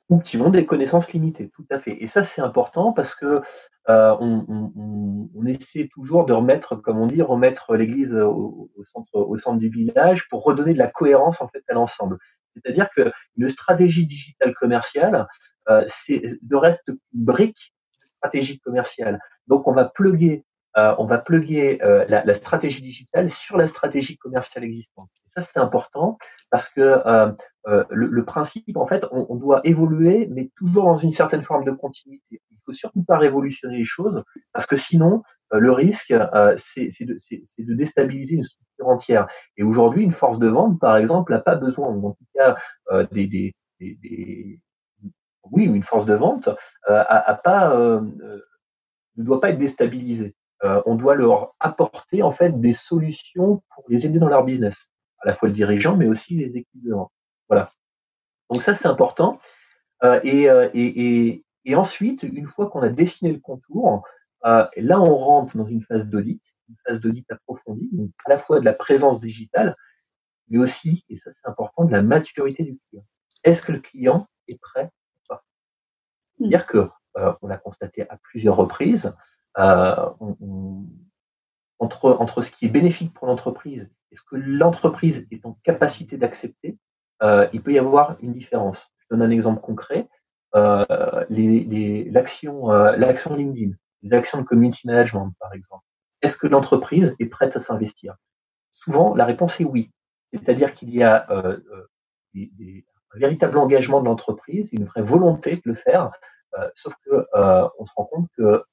Ou 0.09 0.19
qui 0.19 0.37
ont 0.37 0.49
des 0.49 0.65
connaissances 0.65 1.11
limitées, 1.13 1.49
tout 1.49 1.65
à 1.69 1.79
fait. 1.79 1.97
Et 2.01 2.07
ça, 2.07 2.23
c'est 2.23 2.41
important 2.41 2.93
parce 2.93 3.15
que 3.15 3.41
euh, 3.89 4.15
on, 4.19 4.45
on, 4.47 5.29
on, 5.35 5.45
essaie 5.45 5.89
toujours 5.91 6.25
de 6.25 6.33
remettre, 6.33 6.75
comme 6.75 6.99
on 6.99 7.07
dit, 7.07 7.21
remettre 7.21 7.75
l'église 7.75 8.15
au, 8.15 8.71
au, 8.75 8.83
centre, 8.85 9.13
au 9.13 9.37
centre 9.37 9.59
du 9.59 9.69
village 9.69 10.27
pour 10.29 10.43
redonner 10.43 10.73
de 10.73 10.79
la 10.79 10.87
cohérence 10.87 11.41
en 11.41 11.47
fait 11.47 11.63
à 11.67 11.73
l'ensemble. 11.73 12.17
C'est-à-dire 12.55 12.89
qu'une 12.89 13.49
stratégie 13.49 14.05
digitale 14.05 14.53
commerciale, 14.53 15.27
euh, 15.69 15.83
c'est 15.87 16.21
ne 16.49 16.55
reste 16.55 16.85
qu'une 16.85 16.97
brique 17.13 17.73
de 18.01 18.05
stratégie 18.07 18.59
commerciale. 18.59 19.19
Donc, 19.47 19.67
on 19.67 19.73
va 19.73 19.85
plugger 19.85 20.45
euh, 20.75 20.95
on 20.97 21.05
va 21.05 21.19
plugger 21.19 21.83
euh, 21.83 22.03
la, 22.09 22.25
la, 22.25 22.33
stratégie 22.33 22.81
digitale 22.81 23.29
sur 23.29 23.57
la 23.57 23.67
stratégie 23.67 24.17
commerciale 24.17 24.63
existante. 24.63 25.09
Et 25.23 25.29
ça, 25.29 25.43
c'est 25.43 25.59
important 25.59 26.17
parce 26.49 26.67
que 26.67 26.81
euh, 26.81 27.31
euh 27.67 27.83
le, 27.91 28.07
le, 28.07 28.25
principe, 28.25 28.75
en 28.75 28.87
fait, 28.87 29.05
on, 29.11 29.27
on, 29.29 29.35
doit 29.35 29.61
évoluer, 29.65 30.27
mais 30.31 30.49
toujours 30.57 30.85
dans 30.85 30.97
une 30.97 31.11
certaine 31.11 31.43
forme 31.43 31.63
de 31.63 31.71
continuité. 31.71 32.41
Il 32.49 32.57
faut 32.65 32.73
surtout 32.73 33.03
pas 33.03 33.19
révolutionner 33.19 33.77
les 33.77 33.83
choses 33.83 34.23
parce 34.51 34.65
que 34.65 34.75
sinon, 34.75 35.21
euh, 35.53 35.59
le 35.59 35.71
risque, 35.71 36.13
c'est 36.57 36.89
de, 37.01 37.17
de, 37.59 37.73
déstabiliser 37.75 38.37
une 38.37 38.43
structure 38.43 38.62
entière. 38.81 39.27
Et 39.57 39.63
aujourd'hui, 39.63 40.03
une 40.03 40.13
force 40.13 40.39
de 40.39 40.47
vente, 40.47 40.79
par 40.79 40.97
exemple, 40.97 41.31
n'a 41.31 41.39
pas 41.39 41.55
besoin, 41.55 41.87
en 41.87 42.11
tout 42.11 42.25
cas, 42.35 42.55
des, 43.11 43.27
des, 43.27 43.55
des, 43.79 44.59
oui, 45.51 45.65
une 45.65 45.83
force 45.83 46.05
de 46.05 46.13
vente 46.13 46.49
a, 46.87 47.29
a 47.29 47.35
pas 47.35 48.01
ne 49.17 49.23
doit 49.23 49.39
pas 49.39 49.49
être 49.49 49.57
déstabilisée. 49.57 50.35
Euh, 50.63 50.81
on 50.85 50.95
doit 50.95 51.15
leur 51.15 51.55
apporter 51.59 52.23
en 52.23 52.31
fait 52.31 52.59
des 52.59 52.73
solutions 52.73 53.61
pour 53.75 53.83
les 53.89 54.05
aider 54.05 54.19
dans 54.19 54.29
leur 54.29 54.45
business, 54.45 54.89
à 55.19 55.27
la 55.27 55.35
fois 55.35 55.49
le 55.49 55.53
dirigeant, 55.53 55.97
mais 55.97 56.07
aussi 56.07 56.35
les 56.35 56.57
équipes 56.57 56.83
de 56.85 56.93
vente. 56.93 57.11
Voilà. 57.49 57.71
Donc 58.51 58.63
ça, 58.63 58.75
c'est 58.75 58.87
important. 58.87 59.39
Euh, 60.03 60.19
euh, 60.25 60.69
et, 60.73 61.43
et, 61.65 61.75
ensuite, 61.75 62.23
une 62.23 62.47
fois 62.47 62.69
qu'on 62.69 62.81
a 62.81 62.89
dessiné 62.89 63.31
le 63.31 63.39
contour, 63.39 64.03
là, 64.43 65.01
on 65.01 65.15
rentre 65.15 65.57
dans 65.57 65.65
une 65.65 65.83
phase 65.83 66.07
d'audit, 66.07 66.41
une 66.69 66.75
phase 66.85 66.99
d'audit 66.99 67.29
approfondie, 67.31 67.89
donc 67.91 68.11
à 68.25 68.29
la 68.29 68.39
fois 68.39 68.59
de 68.59 68.65
la 68.65 68.73
présence 68.73 69.19
digitale, 69.19 69.75
mais 70.49 70.57
aussi, 70.57 71.05
et 71.09 71.17
ça 71.17 71.31
c'est 71.33 71.47
important, 71.47 71.85
de 71.85 71.91
la 71.91 72.01
maturité 72.01 72.63
du 72.63 72.79
client. 72.89 73.05
Est-ce 73.43 73.61
que 73.61 73.71
le 73.71 73.79
client 73.79 74.27
est 74.47 74.59
prêt 74.59 74.85
ou 74.85 75.19
pas? 75.27 75.43
C'est-à-dire 76.37 76.65
que 76.65 76.89
on 77.41 77.49
a 77.49 77.57
constaté 77.57 78.09
à 78.09 78.17
plusieurs 78.17 78.55
reprises 78.55 79.13
euh, 79.59 80.09
entre, 81.79 82.11
entre 82.11 82.41
ce 82.41 82.51
qui 82.51 82.65
est 82.65 82.69
bénéfique 82.69 83.13
pour 83.13 83.27
l'entreprise 83.27 83.89
et 84.11 84.15
ce 84.15 84.23
que 84.23 84.35
l'entreprise 84.35 85.27
est 85.31 85.45
en 85.45 85.57
capacité 85.63 86.17
d'accepter, 86.17 86.77
euh, 87.21 87.47
il 87.53 87.61
peut 87.61 87.73
y 87.73 87.79
avoir 87.79 88.17
une 88.21 88.33
différence. 88.33 88.91
Je 88.99 89.05
donne 89.11 89.21
un 89.21 89.31
exemple 89.31 89.61
concret. 89.61 90.07
Euh, 90.55 90.85
l'action 91.29 92.69
les, 92.69 92.97
l'action 92.97 93.35
LinkedIn, 93.35 93.71
les 94.03 94.13
actions 94.13 94.39
de 94.39 94.43
community 94.43 94.85
management, 94.85 95.33
par 95.39 95.53
exemple. 95.53 95.83
Est-ce 96.23 96.37
que 96.37 96.47
l'entreprise 96.47 97.15
est 97.19 97.27
prête 97.27 97.55
à 97.55 97.59
s'investir? 97.59 98.15
Souvent, 98.73 99.13
la 99.13 99.25
réponse 99.25 99.59
est 99.61 99.65
oui. 99.65 99.91
C'est-à-dire 100.31 100.73
qu'il 100.73 100.89
y 100.93 101.03
a 101.03 101.29
euh, 101.29 101.59
des, 102.33 102.85
un 103.13 103.19
véritable 103.19 103.57
engagement 103.57 103.99
de 103.99 104.05
l'entreprise, 104.05 104.69
une 104.73 104.85
vraie 104.85 105.03
volonté 105.03 105.57
de 105.57 105.61
le 105.65 105.75
faire, 105.75 106.11
euh, 106.57 106.69
sauf 106.75 106.93
que 107.05 107.27
euh, 107.35 107.67
on 107.77 107.85
se 107.85 107.93
rend 107.95 108.05
compte 108.05 108.27
que 108.37 108.63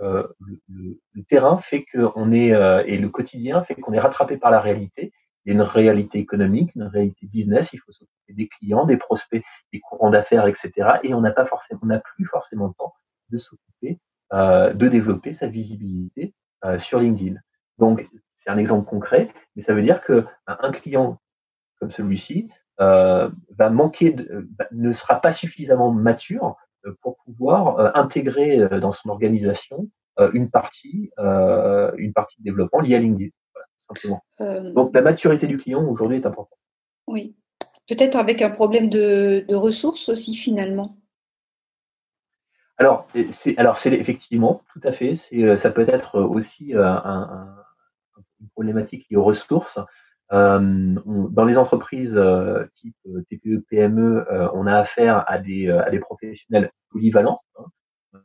euh, 0.00 0.26
le, 0.68 1.22
terrain 1.28 1.58
fait 1.58 1.84
qu'on 1.92 2.30
est 2.32 2.52
euh, 2.52 2.84
et 2.86 2.98
le 2.98 3.08
quotidien 3.08 3.64
fait 3.64 3.74
qu'on 3.74 3.92
est 3.92 3.98
rattrapé 3.98 4.36
par 4.36 4.50
la 4.50 4.60
réalité. 4.60 5.12
Il 5.44 5.48
y 5.48 5.52
a 5.52 5.54
une 5.54 5.62
réalité 5.62 6.18
économique, 6.18 6.74
une 6.76 6.84
réalité 6.84 7.26
business. 7.26 7.70
Il 7.72 7.80
faut 7.80 7.92
s'occuper 7.92 8.34
des 8.34 8.48
clients, 8.48 8.86
des 8.86 8.96
prospects, 8.96 9.42
des 9.72 9.80
courants 9.80 10.10
d'affaires, 10.10 10.46
etc. 10.46 10.98
Et 11.02 11.14
on 11.14 11.20
n'a 11.20 11.32
pas 11.32 11.46
forcément, 11.46 11.80
on 11.82 11.86
n'a 11.86 12.00
plus 12.00 12.26
forcément 12.26 12.66
le 12.66 12.74
temps 12.78 12.94
de 13.30 13.38
s'occuper, 13.38 13.98
euh, 14.32 14.72
de 14.72 14.88
développer 14.88 15.32
sa 15.32 15.48
visibilité 15.48 16.26
euh, 16.26 16.47
sur 16.78 17.00
LinkedIn. 17.00 17.36
Donc 17.78 18.08
c'est 18.36 18.50
un 18.50 18.58
exemple 18.58 18.88
concret, 18.88 19.30
mais 19.54 19.62
ça 19.62 19.74
veut 19.74 19.82
dire 19.82 20.00
que 20.00 20.24
un 20.46 20.72
client 20.72 21.18
comme 21.78 21.90
celui-ci 21.90 22.48
euh, 22.80 23.28
va 23.56 23.70
manquer, 23.70 24.10
de, 24.10 24.48
ne 24.72 24.92
sera 24.92 25.20
pas 25.20 25.32
suffisamment 25.32 25.90
mature 25.90 26.56
euh, 26.86 26.94
pour 27.02 27.16
pouvoir 27.24 27.78
euh, 27.78 27.90
intégrer 27.94 28.60
euh, 28.60 28.80
dans 28.80 28.92
son 28.92 29.08
organisation 29.08 29.88
une 30.32 30.50
partie, 30.50 31.12
une 31.16 32.12
partie 32.12 32.40
de 32.40 32.42
développement 32.42 32.80
liée 32.80 32.96
à 32.96 32.98
LinkedIn. 32.98 33.30
simplement. 33.86 34.20
Donc 34.74 34.92
la 34.92 35.00
maturité 35.00 35.46
du 35.46 35.58
client 35.58 35.88
aujourd'hui 35.88 36.16
est 36.16 36.26
importante. 36.26 36.58
Oui. 37.06 37.36
Peut-être 37.88 38.16
avec 38.16 38.42
un 38.42 38.50
problème 38.50 38.88
de, 38.88 39.44
de 39.46 39.54
ressources 39.54 40.08
aussi 40.08 40.34
finalement. 40.34 40.96
Alors, 42.78 43.08
c'est 43.32 43.58
alors 43.58 43.76
c'est 43.76 43.92
effectivement 43.92 44.62
tout 44.72 44.80
à 44.84 44.92
fait. 44.92 45.16
C'est 45.16 45.56
ça 45.56 45.70
peut 45.70 45.86
être 45.88 46.20
aussi 46.20 46.74
un, 46.74 46.82
un, 46.82 47.54
une 48.40 48.48
problématique 48.50 49.06
liée 49.10 49.16
aux 49.16 49.24
ressources. 49.24 49.78
Euh, 50.32 50.94
dans 51.30 51.44
les 51.44 51.56
entreprises 51.56 52.14
euh, 52.16 52.66
type 52.74 52.96
euh, 53.06 53.24
TPE, 53.30 53.64
PME, 53.70 54.26
on 54.52 54.66
a 54.66 54.76
affaire 54.76 55.24
à 55.26 55.38
des, 55.38 55.70
à 55.70 55.90
des 55.90 56.00
professionnels 56.00 56.70
polyvalents. 56.90 57.40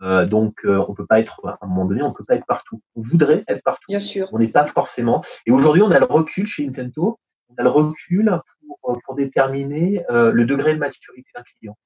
Hein. 0.02 0.26
donc, 0.26 0.62
on 0.66 0.94
peut 0.94 1.06
pas 1.06 1.20
être 1.20 1.42
à 1.46 1.58
un 1.62 1.68
moment 1.68 1.86
donné, 1.86 2.04
on 2.04 2.14
peut 2.14 2.26
pas 2.26 2.36
être 2.36 2.46
partout. 2.46 2.82
On 2.96 3.02
voudrait 3.02 3.44
être 3.48 3.64
partout. 3.64 3.86
Bien 3.88 4.00
sûr. 4.00 4.30
On 4.32 4.40
n'est 4.40 4.48
pas 4.48 4.66
forcément. 4.66 5.24
Et 5.46 5.52
aujourd'hui, 5.52 5.82
on 5.82 5.92
a 5.92 6.00
le 6.00 6.06
recul 6.06 6.48
chez 6.48 6.68
Intento. 6.68 7.20
On 7.50 7.56
a 7.58 7.64
le 7.64 7.70
recul 7.70 8.40
pour, 8.82 9.00
pour 9.04 9.16
déterminer 9.16 10.04
le 10.10 10.46
degré 10.46 10.74
de 10.74 10.80
maturité 10.80 11.30
d'un 11.36 11.44
client. 11.44 11.78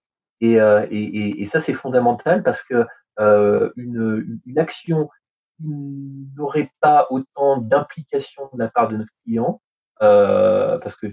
Et, 0.42 0.54
et, 0.54 1.42
et, 1.42 1.46
ça, 1.48 1.62
c'est 1.62 1.74
fondamental 1.74 2.44
parce 2.44 2.62
que 2.64 2.86
une, 3.20 4.40
une 4.46 4.60
action 4.60 5.10
qui 5.58 5.68
n'aurait 6.36 6.72
pas 6.80 7.08
autant 7.10 7.58
d'implication 7.58 8.50
de 8.54 8.60
la 8.60 8.70
part 8.70 8.88
de 8.90 8.98
notre 8.98 9.12
client 9.24 9.62
euh, 10.02 10.78
parce 10.80 10.96
que 10.96 11.08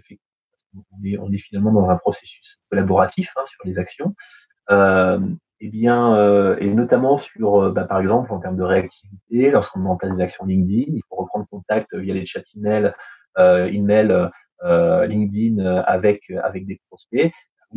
on 0.74 1.04
est, 1.04 1.18
on 1.18 1.30
est, 1.32 1.38
finalement 1.38 1.72
dans 1.72 1.88
un 1.88 1.96
processus 1.96 2.58
collaboratif 2.70 3.30
hein, 3.36 3.44
sur 3.46 3.60
les 3.64 3.78
actions. 3.78 4.14
Euh, 4.70 5.20
et 5.60 5.66
eh 5.66 5.70
bien, 5.70 6.16
euh, 6.16 6.56
et 6.58 6.74
notamment 6.74 7.16
sur, 7.16 7.62
euh, 7.62 7.70
bah, 7.70 7.84
par 7.84 8.00
exemple, 8.00 8.32
en 8.32 8.40
termes 8.40 8.56
de 8.56 8.64
réactivité, 8.64 9.50
lorsqu'on 9.50 9.80
met 9.80 9.88
en 9.88 9.96
place 9.96 10.16
des 10.16 10.22
actions 10.22 10.44
LinkedIn, 10.44 10.92
il 10.94 11.02
faut 11.08 11.16
reprendre 11.16 11.46
contact 11.48 11.94
via 11.94 12.12
les 12.12 12.26
chats 12.26 12.42
email, 12.56 12.92
euh, 13.38 13.66
email 13.66 14.30
euh, 14.64 15.06
LinkedIn 15.06 15.64
avec 15.86 16.30
avec 16.42 16.66
des 16.66 16.80
prospects. 16.88 17.32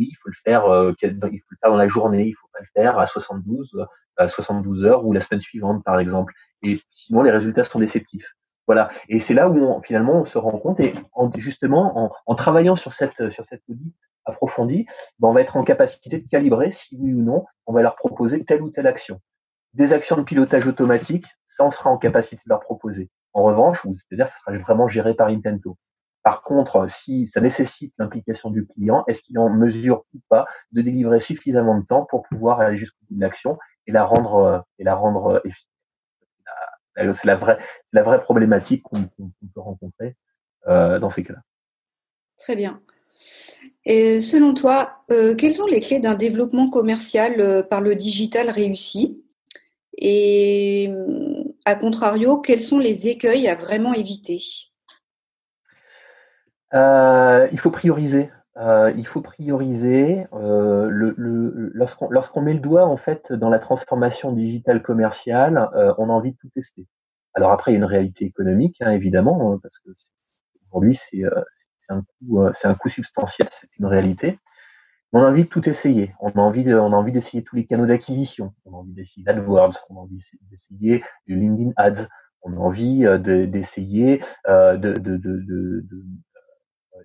Il 0.06 0.16
faut 0.22 0.28
le 0.28 0.36
faire, 0.44 0.64
il 1.02 1.40
faut 1.40 1.56
faire 1.60 1.70
dans 1.70 1.76
la 1.76 1.88
journée, 1.88 2.26
il 2.28 2.34
faut 2.34 2.48
pas 2.52 2.60
le 2.60 2.68
faire 2.74 2.98
à 2.98 3.06
72, 3.06 3.76
à 4.16 4.28
72 4.28 4.84
heures 4.84 5.06
ou 5.06 5.12
la 5.12 5.20
semaine 5.20 5.40
suivante, 5.40 5.82
par 5.84 5.98
exemple. 5.98 6.32
Et 6.62 6.80
sinon, 6.90 7.22
les 7.22 7.30
résultats 7.30 7.64
sont 7.64 7.78
déceptifs. 7.78 8.34
Voilà. 8.68 8.90
Et 9.08 9.18
c'est 9.18 9.32
là 9.32 9.48
où 9.48 9.82
finalement 9.82 10.20
on 10.20 10.24
se 10.26 10.36
rend 10.36 10.58
compte 10.58 10.78
et 10.78 10.94
justement 11.38 12.12
en, 12.26 12.34
travaillant 12.34 12.76
sur 12.76 12.92
cette 12.92 13.30
sur 13.30 13.42
audit 13.66 13.94
approfondie, 14.26 14.84
ben 15.18 15.28
on 15.28 15.32
va 15.32 15.40
être 15.40 15.56
en 15.56 15.64
capacité 15.64 16.18
de 16.18 16.28
calibrer 16.28 16.70
si 16.70 16.94
oui 17.00 17.14
ou 17.14 17.22
non 17.22 17.46
on 17.64 17.72
va 17.72 17.80
leur 17.80 17.96
proposer 17.96 18.44
telle 18.44 18.60
ou 18.60 18.68
telle 18.68 18.86
action. 18.86 19.22
Des 19.72 19.94
actions 19.94 20.16
de 20.16 20.22
pilotage 20.22 20.66
automatique, 20.66 21.24
ça 21.46 21.64
on 21.64 21.70
sera 21.70 21.88
en 21.88 21.96
capacité 21.96 22.42
de 22.44 22.50
leur 22.50 22.60
proposer. 22.60 23.08
En 23.32 23.42
revanche, 23.42 23.86
c'est-à-dire 23.94 24.28
ça 24.28 24.36
sera 24.44 24.58
vraiment 24.58 24.86
géré 24.86 25.14
par 25.14 25.28
Intento. 25.28 25.78
Par 26.28 26.42
contre, 26.42 26.90
si 26.90 27.26
ça 27.26 27.40
nécessite 27.40 27.94
l'implication 27.98 28.50
du 28.50 28.66
client, 28.66 29.02
est-ce 29.08 29.22
qu'il 29.22 29.36
est 29.36 29.40
en 29.40 29.48
mesure 29.48 30.04
ou 30.12 30.18
pas 30.28 30.44
de 30.72 30.82
délivrer 30.82 31.20
suffisamment 31.20 31.78
de 31.80 31.86
temps 31.86 32.04
pour 32.04 32.28
pouvoir 32.28 32.60
aller 32.60 32.76
jusqu'au 32.76 32.98
bout 33.08 33.16
de 33.16 33.20
l'action 33.22 33.56
et 33.86 33.92
la 33.92 34.04
rendre 34.04 35.40
efficace? 35.46 35.70
C'est 37.14 37.24
la 37.24 37.36
vraie, 38.02 38.20
problématique 38.20 38.82
qu'on 38.82 39.08
peut 39.54 39.60
rencontrer 39.60 40.16
euh, 40.66 40.98
dans 40.98 41.08
ces 41.08 41.24
cas-là. 41.24 41.40
Très 42.36 42.56
bien. 42.56 42.82
Selon 43.86 44.52
toi, 44.52 45.02
euh, 45.10 45.34
quelles 45.34 45.54
sont 45.54 45.64
les 45.64 45.80
clés 45.80 46.00
d'un 46.00 46.14
développement 46.14 46.68
commercial 46.68 47.40
euh, 47.40 47.62
par 47.62 47.80
le 47.80 47.94
digital 47.94 48.50
réussi? 48.50 49.24
Et 49.96 50.92
à 51.64 51.74
contrario, 51.74 52.36
quels 52.36 52.60
sont 52.60 52.78
les 52.78 53.08
écueils 53.08 53.48
à 53.48 53.54
vraiment 53.54 53.94
éviter? 53.94 54.42
Il 56.72 57.58
faut 57.58 57.70
prioriser. 57.70 58.30
il 58.56 59.06
faut 59.06 59.20
prioriser. 59.20 60.26
le, 60.32 61.14
le, 61.16 61.72
lorsqu'on 61.74 62.40
met 62.40 62.54
le 62.54 62.60
doigt 62.60 62.86
en 62.86 62.96
fait 62.96 63.32
dans 63.32 63.50
la 63.50 63.58
transformation 63.58 64.32
digitale 64.32 64.82
commerciale, 64.82 65.70
on 65.98 66.10
a 66.10 66.12
envie 66.12 66.32
de 66.32 66.36
tout 66.36 66.50
tester. 66.54 66.86
Alors 67.38 67.52
après, 67.52 67.70
il 67.70 67.74
y 67.74 67.76
a 67.76 67.78
une 67.78 67.84
réalité 67.84 68.24
économique, 68.24 68.78
hein, 68.80 68.90
évidemment, 68.90 69.52
hein, 69.52 69.60
parce 69.62 69.78
que 69.78 69.90
aujourd'hui, 70.68 70.96
c'est 70.96 71.24
euh, 71.24 71.30
un 71.88 72.02
coût, 72.02 72.42
euh, 72.42 72.50
c'est 72.54 72.66
un 72.66 72.74
coût 72.74 72.88
substantiel, 72.88 73.48
c'est 73.52 73.68
une 73.78 73.86
réalité. 73.86 74.40
On 75.12 75.22
a 75.22 75.30
envie 75.30 75.44
de 75.44 75.48
tout 75.48 75.68
essayer. 75.68 76.14
On 76.20 76.30
a 76.30 76.40
envie 76.40 76.64
de, 76.64 76.74
on 76.74 76.92
a 76.92 76.96
envie 76.96 77.12
d'essayer 77.12 77.44
tous 77.44 77.54
les 77.54 77.64
canaux 77.64 77.86
d'acquisition. 77.86 78.54
On 78.64 78.72
a 78.74 78.76
envie 78.78 78.92
d'essayer 78.92 79.22
d'AdWords. 79.22 79.78
On 79.88 79.96
a 79.96 80.00
envie 80.00 80.20
d'essayer 80.50 81.04
du 81.28 81.38
LinkedIn 81.38 81.70
Ads. 81.76 82.08
On 82.42 82.52
a 82.54 82.56
envie 82.56 83.06
euh, 83.06 83.18
d'essayer 83.18 84.20
de, 84.48 84.76
de, 84.76 85.16
de, 85.16 85.16
de, 85.16 86.04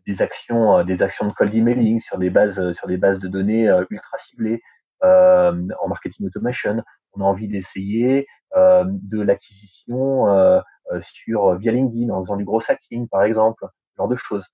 des 0.05 0.21
actions, 0.21 0.83
des 0.83 1.01
actions 1.01 1.27
de 1.27 1.33
cold 1.33 1.53
emailing 1.53 1.99
sur 1.99 2.17
des 2.17 2.29
bases, 2.29 2.71
sur 2.73 2.87
des 2.87 2.97
bases 2.97 3.19
de 3.19 3.27
données 3.27 3.67
ultra 3.89 4.17
ciblées 4.17 4.61
en 5.01 5.87
marketing 5.87 6.27
automation 6.27 6.83
on 7.13 7.21
a 7.21 7.23
envie 7.25 7.47
d'essayer 7.47 8.27
euh, 8.55 8.83
de 8.87 9.21
l'acquisition 9.21 10.27
euh, 10.27 10.59
euh, 10.91 10.99
sur 11.01 11.55
via 11.55 11.71
LinkedIn 11.71 12.09
en 12.13 12.21
faisant 12.21 12.35
du 12.35 12.43
gros 12.43 12.61
hacking 12.67 13.07
par 13.07 13.23
exemple, 13.23 13.65
ce 13.91 13.95
genre 13.97 14.07
de 14.07 14.15
choses. 14.15 14.45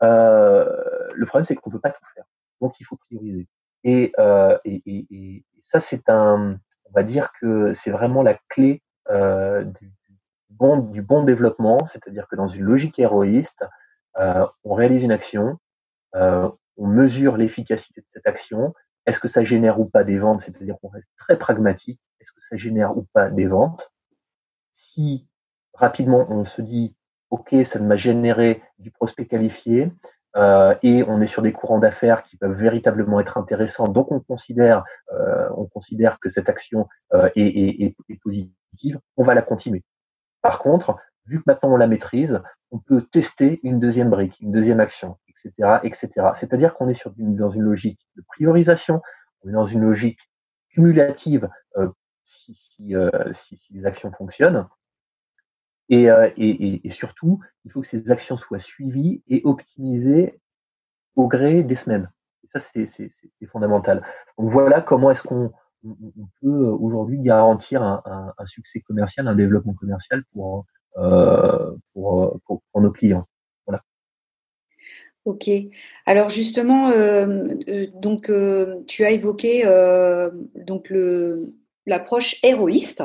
le 0.00 1.24
problème, 1.26 1.44
c'est 1.44 1.54
qu'on 1.54 1.70
peut 1.70 1.80
pas 1.80 1.90
tout 1.90 2.04
faire. 2.14 2.24
Donc, 2.60 2.78
il 2.80 2.84
faut 2.84 2.96
prioriser. 2.96 3.48
Et, 3.84 4.12
et, 4.64 4.82
et, 4.86 5.06
et 5.10 5.44
ça, 5.64 5.80
c'est 5.80 6.08
un, 6.08 6.58
on 6.84 6.92
va 6.92 7.02
dire 7.02 7.32
que 7.40 7.72
c'est 7.74 7.90
vraiment 7.90 8.22
la 8.22 8.38
clé 8.48 8.82
du, 9.10 9.92
bon, 10.50 10.78
du 10.78 11.02
bon 11.02 11.24
développement, 11.24 11.78
c'est-à-dire 11.86 12.26
que 12.28 12.36
dans 12.36 12.48
une 12.48 12.62
logique 12.62 12.98
héroïste, 12.98 13.64
on 14.16 14.74
réalise 14.74 15.02
une 15.02 15.12
action, 15.12 15.58
on 16.14 16.86
mesure 16.86 17.36
l'efficacité 17.36 18.00
de 18.00 18.06
cette 18.08 18.26
action, 18.26 18.74
est-ce 19.06 19.20
que 19.20 19.28
ça 19.28 19.44
génère 19.44 19.80
ou 19.80 19.84
pas 19.84 20.04
des 20.04 20.18
ventes, 20.18 20.42
c'est-à-dire 20.42 20.76
qu'on 20.80 20.88
reste 20.88 21.10
très 21.16 21.38
pragmatique, 21.38 22.00
est-ce 22.20 22.32
que 22.32 22.40
ça 22.40 22.56
génère 22.56 22.96
ou 22.96 23.06
pas 23.12 23.30
des 23.30 23.46
ventes? 23.46 23.92
Si 24.72 25.28
rapidement 25.74 26.26
on 26.30 26.44
se 26.44 26.62
dit, 26.62 26.96
OK, 27.30 27.54
ça 27.64 27.78
m'a 27.80 27.96
généré 27.96 28.62
du 28.78 28.90
prospect 28.90 29.26
qualifié, 29.26 29.90
euh, 30.36 30.74
et 30.82 31.04
on 31.04 31.20
est 31.20 31.26
sur 31.26 31.42
des 31.42 31.52
courants 31.52 31.78
d'affaires 31.78 32.24
qui 32.24 32.36
peuvent 32.36 32.56
véritablement 32.56 33.20
être 33.20 33.38
intéressants, 33.38 33.88
donc 33.88 34.10
on 34.10 34.20
considère, 34.20 34.84
euh, 35.12 35.48
on 35.56 35.66
considère 35.66 36.18
que 36.18 36.28
cette 36.28 36.48
action 36.48 36.88
euh, 37.12 37.30
est, 37.36 37.94
positive, 38.22 38.98
on 39.16 39.22
va 39.22 39.34
la 39.34 39.42
continuer. 39.42 39.84
Par 40.42 40.58
contre, 40.58 40.96
vu 41.26 41.38
que 41.38 41.44
maintenant 41.46 41.72
on 41.72 41.76
la 41.76 41.86
maîtrise, 41.86 42.40
on 42.70 42.78
peut 42.78 43.02
tester 43.02 43.60
une 43.62 43.78
deuxième 43.78 44.10
brique, 44.10 44.40
une 44.40 44.52
deuxième 44.52 44.80
action, 44.80 45.16
etc., 45.28 45.78
etc. 45.84 46.08
C'est-à-dire 46.36 46.74
qu'on 46.74 46.88
est 46.88 47.08
dans 47.16 47.50
une 47.50 47.62
logique 47.62 48.00
de 48.16 48.22
priorisation, 48.22 49.00
on 49.42 49.48
est 49.48 49.52
dans 49.52 49.66
une 49.66 49.82
logique 49.82 50.18
cumulative 50.70 51.48
euh, 51.76 51.88
euh, 52.90 53.32
si, 53.32 53.72
les 53.72 53.86
actions 53.86 54.10
fonctionnent. 54.12 54.66
Et, 55.90 56.10
euh, 56.10 56.30
et, 56.36 56.88
surtout, 56.90 57.40
il 57.64 57.70
faut 57.70 57.82
que 57.82 57.86
ces 57.86 58.10
actions 58.10 58.36
soient 58.36 58.58
suivies 58.58 59.22
et 59.28 59.42
optimisées 59.44 60.40
au 61.14 61.28
gré 61.28 61.62
des 61.62 61.74
semaines. 61.74 62.10
Et 62.42 62.46
ça, 62.48 62.58
c'est 62.58 62.86
fondamental. 63.46 64.02
Donc 64.38 64.50
voilà 64.50 64.80
comment 64.80 65.10
est-ce 65.10 65.22
qu'on 65.22 65.52
on 65.84 66.28
peut 66.40 66.66
aujourd'hui 66.66 67.20
garantir 67.20 67.82
un, 67.82 68.32
un, 68.38 68.46
succès 68.46 68.80
commercial, 68.80 69.28
un 69.28 69.34
développement 69.34 69.74
commercial 69.74 70.24
pour, 70.32 70.64
pour, 70.94 72.40
pour, 72.44 72.62
pour, 72.72 72.80
nos 72.80 72.90
clients. 72.90 73.26
Ok. 75.24 75.48
Alors 76.04 76.28
justement, 76.28 76.90
euh, 76.90 77.46
euh 77.68 77.86
donc 77.94 78.28
euh, 78.28 78.82
tu 78.86 79.04
as 79.04 79.10
évoqué 79.10 79.62
donc 80.54 80.90
le 80.90 81.54
l'approche 81.86 82.36
héroïste. 82.42 83.02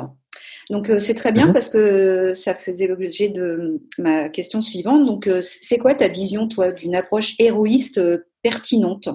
Donc 0.68 0.90
c'est 1.00 1.14
très 1.14 1.32
bien 1.32 1.48
mmh 1.48 1.52
parce 1.52 1.68
que 1.68 2.32
ça 2.34 2.54
faisait 2.54 2.86
l'objet 2.86 3.30
de 3.30 3.82
ma 3.98 4.28
question 4.28 4.60
suivante. 4.60 5.06
Donc 5.06 5.28
c'est 5.40 5.78
quoi 5.78 5.94
ta 5.94 6.08
vision 6.08 6.46
toi 6.46 6.72
d'une 6.72 6.94
approche 6.94 7.34
héroïste 7.38 8.00
pertinente 8.42 9.08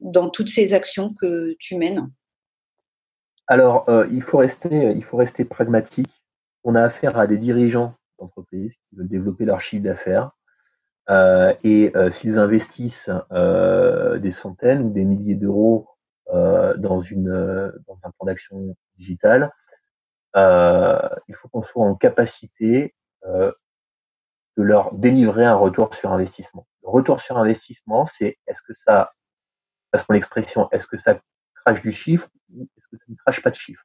dans 0.00 0.28
toutes 0.28 0.48
ces 0.48 0.74
actions 0.74 1.08
que 1.20 1.54
tu 1.58 1.76
mènes? 1.76 2.10
Alors 3.46 3.86
il 4.10 4.22
faut 4.22 4.38
rester 4.38 4.92
il 4.96 5.04
faut 5.04 5.18
rester 5.18 5.44
pragmatique 5.44 6.10
on 6.66 6.74
a 6.74 6.82
affaire 6.82 7.16
à 7.16 7.28
des 7.28 7.38
dirigeants 7.38 7.94
d'entreprises 8.18 8.74
qui 8.74 8.96
veulent 8.96 9.08
développer 9.08 9.44
leur 9.44 9.60
chiffre 9.60 9.84
d'affaires. 9.84 10.32
Euh, 11.08 11.54
et 11.62 11.92
euh, 11.94 12.10
s'ils 12.10 12.40
investissent 12.40 13.08
euh, 13.30 14.18
des 14.18 14.32
centaines 14.32 14.82
ou 14.82 14.90
des 14.90 15.04
milliers 15.04 15.36
d'euros 15.36 15.88
dans, 16.28 17.00
un 17.04 18.10
plan 18.10 18.26
d'action 18.26 18.76
digital, 18.96 19.52
il 20.34 21.34
faut 21.36 21.48
qu'on 21.48 21.62
soit 21.62 21.84
en 21.84 21.94
capacité 21.94 22.96
de 23.24 23.54
leur 24.56 24.92
délivrer 24.92 25.44
un 25.44 25.54
retour 25.54 25.94
sur 25.94 26.10
investissement. 26.10 26.66
Le 26.82 26.88
retour 26.88 27.20
sur 27.20 27.38
investissement, 27.38 28.06
c'est 28.06 28.38
est-ce 28.48 28.60
que 28.62 28.72
ça, 28.72 29.12
qu'on 29.92 30.14
l'expression, 30.14 30.68
est-ce 30.72 30.88
que 30.88 30.98
ça 30.98 31.20
crache 31.54 31.80
du 31.80 31.92
chiffre 31.92 32.28
ou 32.52 32.68
est-ce 32.76 32.88
que 32.88 32.96
ça 32.96 33.04
ne 33.08 33.14
crache 33.14 33.40
pas 33.40 33.50
de 33.50 33.56
chiffre? 33.56 33.84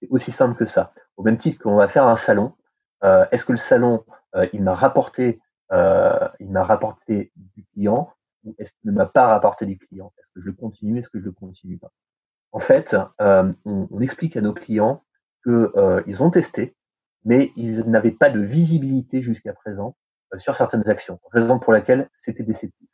C'est 0.00 0.08
aussi 0.10 0.30
simple 0.30 0.54
que 0.54 0.66
ça. 0.66 0.90
Au 1.16 1.22
même 1.22 1.38
titre 1.38 1.62
qu'on 1.62 1.76
va 1.76 1.88
faire 1.88 2.06
un 2.06 2.16
salon, 2.16 2.54
euh, 3.04 3.26
est-ce 3.30 3.44
que 3.44 3.52
le 3.52 3.58
salon, 3.58 4.04
euh, 4.34 4.46
il 4.52 4.62
m'a 4.62 4.74
rapporté, 4.74 5.40
euh, 5.72 6.28
rapporté 6.54 7.32
du 7.36 7.64
client 7.72 8.12
ou 8.44 8.54
est-ce 8.58 8.72
qu'il 8.72 8.90
ne 8.90 8.96
m'a 8.96 9.06
pas 9.06 9.26
rapporté 9.26 9.66
du 9.66 9.78
client? 9.78 10.12
Est-ce 10.18 10.28
que 10.34 10.40
je 10.40 10.46
le 10.46 10.52
continue 10.52 10.98
Est-ce 10.98 11.08
que 11.08 11.18
je 11.18 11.24
le 11.24 11.32
continue 11.32 11.78
pas? 11.78 11.92
En 12.52 12.60
fait, 12.60 12.96
on, 13.18 13.52
on, 13.64 14.00
explique 14.00 14.36
à 14.36 14.40
nos 14.40 14.54
clients 14.54 15.04
qu'ils 15.44 16.22
ont 16.22 16.30
testé, 16.30 16.76
mais 17.24 17.52
ils 17.56 17.80
n'avaient 17.80 18.10
pas 18.10 18.30
de 18.30 18.40
visibilité 18.40 19.20
jusqu'à 19.20 19.52
présent 19.52 19.96
sur 20.38 20.54
certaines 20.54 20.88
actions, 20.88 21.20
raison 21.30 21.58
pour 21.58 21.72
laquelle 21.72 22.08
c'était 22.14 22.42
déceptif. 22.42 22.88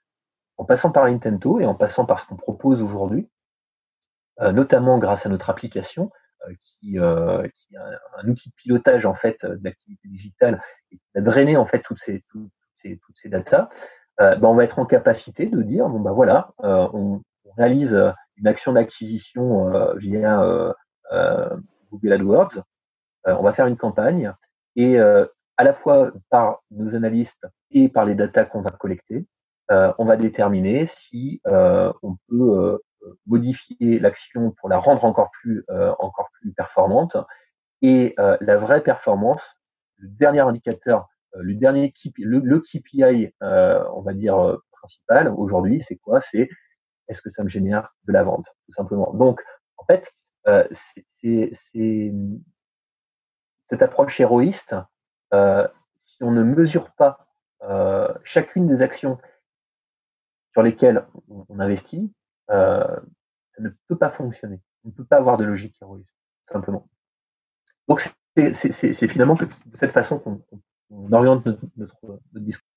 En 0.56 0.64
passant 0.64 0.90
par 0.90 1.04
Intento 1.04 1.60
et 1.60 1.66
en 1.66 1.74
passant 1.74 2.04
par 2.04 2.18
ce 2.18 2.26
qu'on 2.26 2.36
propose 2.36 2.82
aujourd'hui, 2.82 3.28
notamment 4.40 4.98
grâce 4.98 5.24
à 5.24 5.28
notre 5.28 5.50
application, 5.50 6.10
qui, 6.60 6.98
euh, 6.98 7.46
qui 7.54 7.74
est 7.74 7.78
un, 7.78 8.28
outil 8.28 8.50
de 8.50 8.54
pilotage 8.54 9.06
en 9.06 9.14
fait 9.14 9.44
de 9.44 9.60
l'activité 9.62 10.08
digitale 10.08 10.62
et 10.90 10.96
qui 10.96 11.04
va 11.14 11.20
drainer 11.20 11.56
en 11.56 11.66
fait 11.66 11.80
toutes 11.80 11.98
ces 11.98 12.22
toutes 12.30 12.50
ces 12.74 12.98
toutes 12.98 13.16
ces 13.16 13.28
datas, 13.28 13.68
euh, 14.20 14.36
ben, 14.36 14.48
on 14.48 14.54
va 14.54 14.64
être 14.64 14.78
en 14.78 14.86
capacité 14.86 15.46
de 15.46 15.62
dire 15.62 15.88
bon 15.88 16.00
bah 16.00 16.12
voilà, 16.12 16.50
on, 16.58 17.20
on, 17.44 17.52
réalise 17.56 17.94
une 18.36 18.48
action 18.48 18.72
d'acquisition 18.72 19.70
via 19.94 20.74
Google 21.92 22.12
AdWords, 22.12 22.62
on 23.26 23.42
va 23.42 23.52
faire 23.52 23.68
une 23.68 23.76
campagne 23.76 24.32
et 24.74 24.98
à 24.98 25.62
la 25.62 25.72
fois 25.72 26.10
par 26.30 26.62
nos 26.72 26.96
analystes 26.96 27.46
et 27.70 27.88
par 27.88 28.04
les 28.04 28.16
datas 28.16 28.46
qu'on 28.46 28.60
va 28.60 28.70
collecter, 28.70 29.24
on 29.70 30.04
va 30.04 30.16
déterminer 30.16 30.86
si 30.86 31.40
on 31.44 32.16
peut 32.28 32.80
modifier 33.26 33.98
l'action 33.98 34.52
pour 34.52 34.68
la 34.68 34.78
rendre 34.78 35.04
encore 35.04 35.30
plus, 35.30 35.64
euh, 35.70 35.92
encore 35.98 36.30
plus 36.40 36.52
performante. 36.52 37.16
Et 37.82 38.14
euh, 38.18 38.36
la 38.40 38.56
vraie 38.56 38.82
performance, 38.82 39.56
le 39.96 40.08
dernier 40.08 40.40
indicateur, 40.40 41.08
euh, 41.36 41.40
le 41.42 41.54
dernier 41.54 41.92
KPI, 41.92 43.34
on 43.40 44.02
va 44.02 44.14
dire 44.14 44.58
principal 44.72 45.28
aujourd'hui, 45.28 45.80
c'est 45.80 45.96
quoi? 45.96 46.20
C'est 46.20 46.48
est-ce 47.08 47.20
que 47.20 47.30
ça 47.30 47.42
me 47.42 47.48
génère 47.48 47.94
de 48.04 48.12
la 48.12 48.22
vente, 48.22 48.46
tout 48.66 48.72
simplement. 48.72 49.12
Donc, 49.14 49.42
en 49.76 49.84
fait, 49.84 50.12
c'est 51.20 52.12
cette 53.70 53.82
approche 53.82 54.20
héroïste. 54.20 54.74
si 55.96 56.22
on 56.22 56.30
ne 56.30 56.42
mesure 56.42 56.90
pas 56.92 57.26
chacune 58.24 58.66
des 58.66 58.82
actions 58.82 59.18
sur 60.52 60.62
lesquelles 60.62 61.06
on 61.28 61.58
investit, 61.60 62.12
euh, 62.50 62.96
ça 63.56 63.62
ne 63.62 63.70
peut 63.88 63.96
pas 63.96 64.10
fonctionner. 64.10 64.60
On 64.84 64.88
ne 64.88 64.92
peut 64.92 65.04
pas 65.04 65.16
avoir 65.16 65.36
de 65.36 65.44
logique 65.44 65.76
héroïste, 65.80 66.14
simplement. 66.52 66.88
Donc 67.88 68.08
c'est 68.36 69.08
finalement 69.08 69.34
de 69.34 69.48
cette 69.74 69.92
façon 69.92 70.18
qu'on 70.18 71.12
oriente 71.12 71.46
notre, 71.46 71.64
notre, 71.76 72.20
discours. 72.34 72.68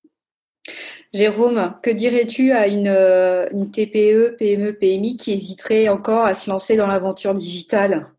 Jérôme, 1.12 1.74
que 1.82 1.90
dirais-tu 1.90 2.52
à 2.52 2.66
une, 2.68 2.88
une, 2.88 3.70
TPE, 3.70 4.36
PME, 4.36 4.74
PMI 4.74 5.16
qui 5.16 5.32
hésiterait 5.32 5.88
encore 5.88 6.26
à 6.26 6.34
se 6.34 6.50
lancer 6.50 6.76
dans 6.76 6.86
l'aventure 6.86 7.34
digitale? 7.34 8.12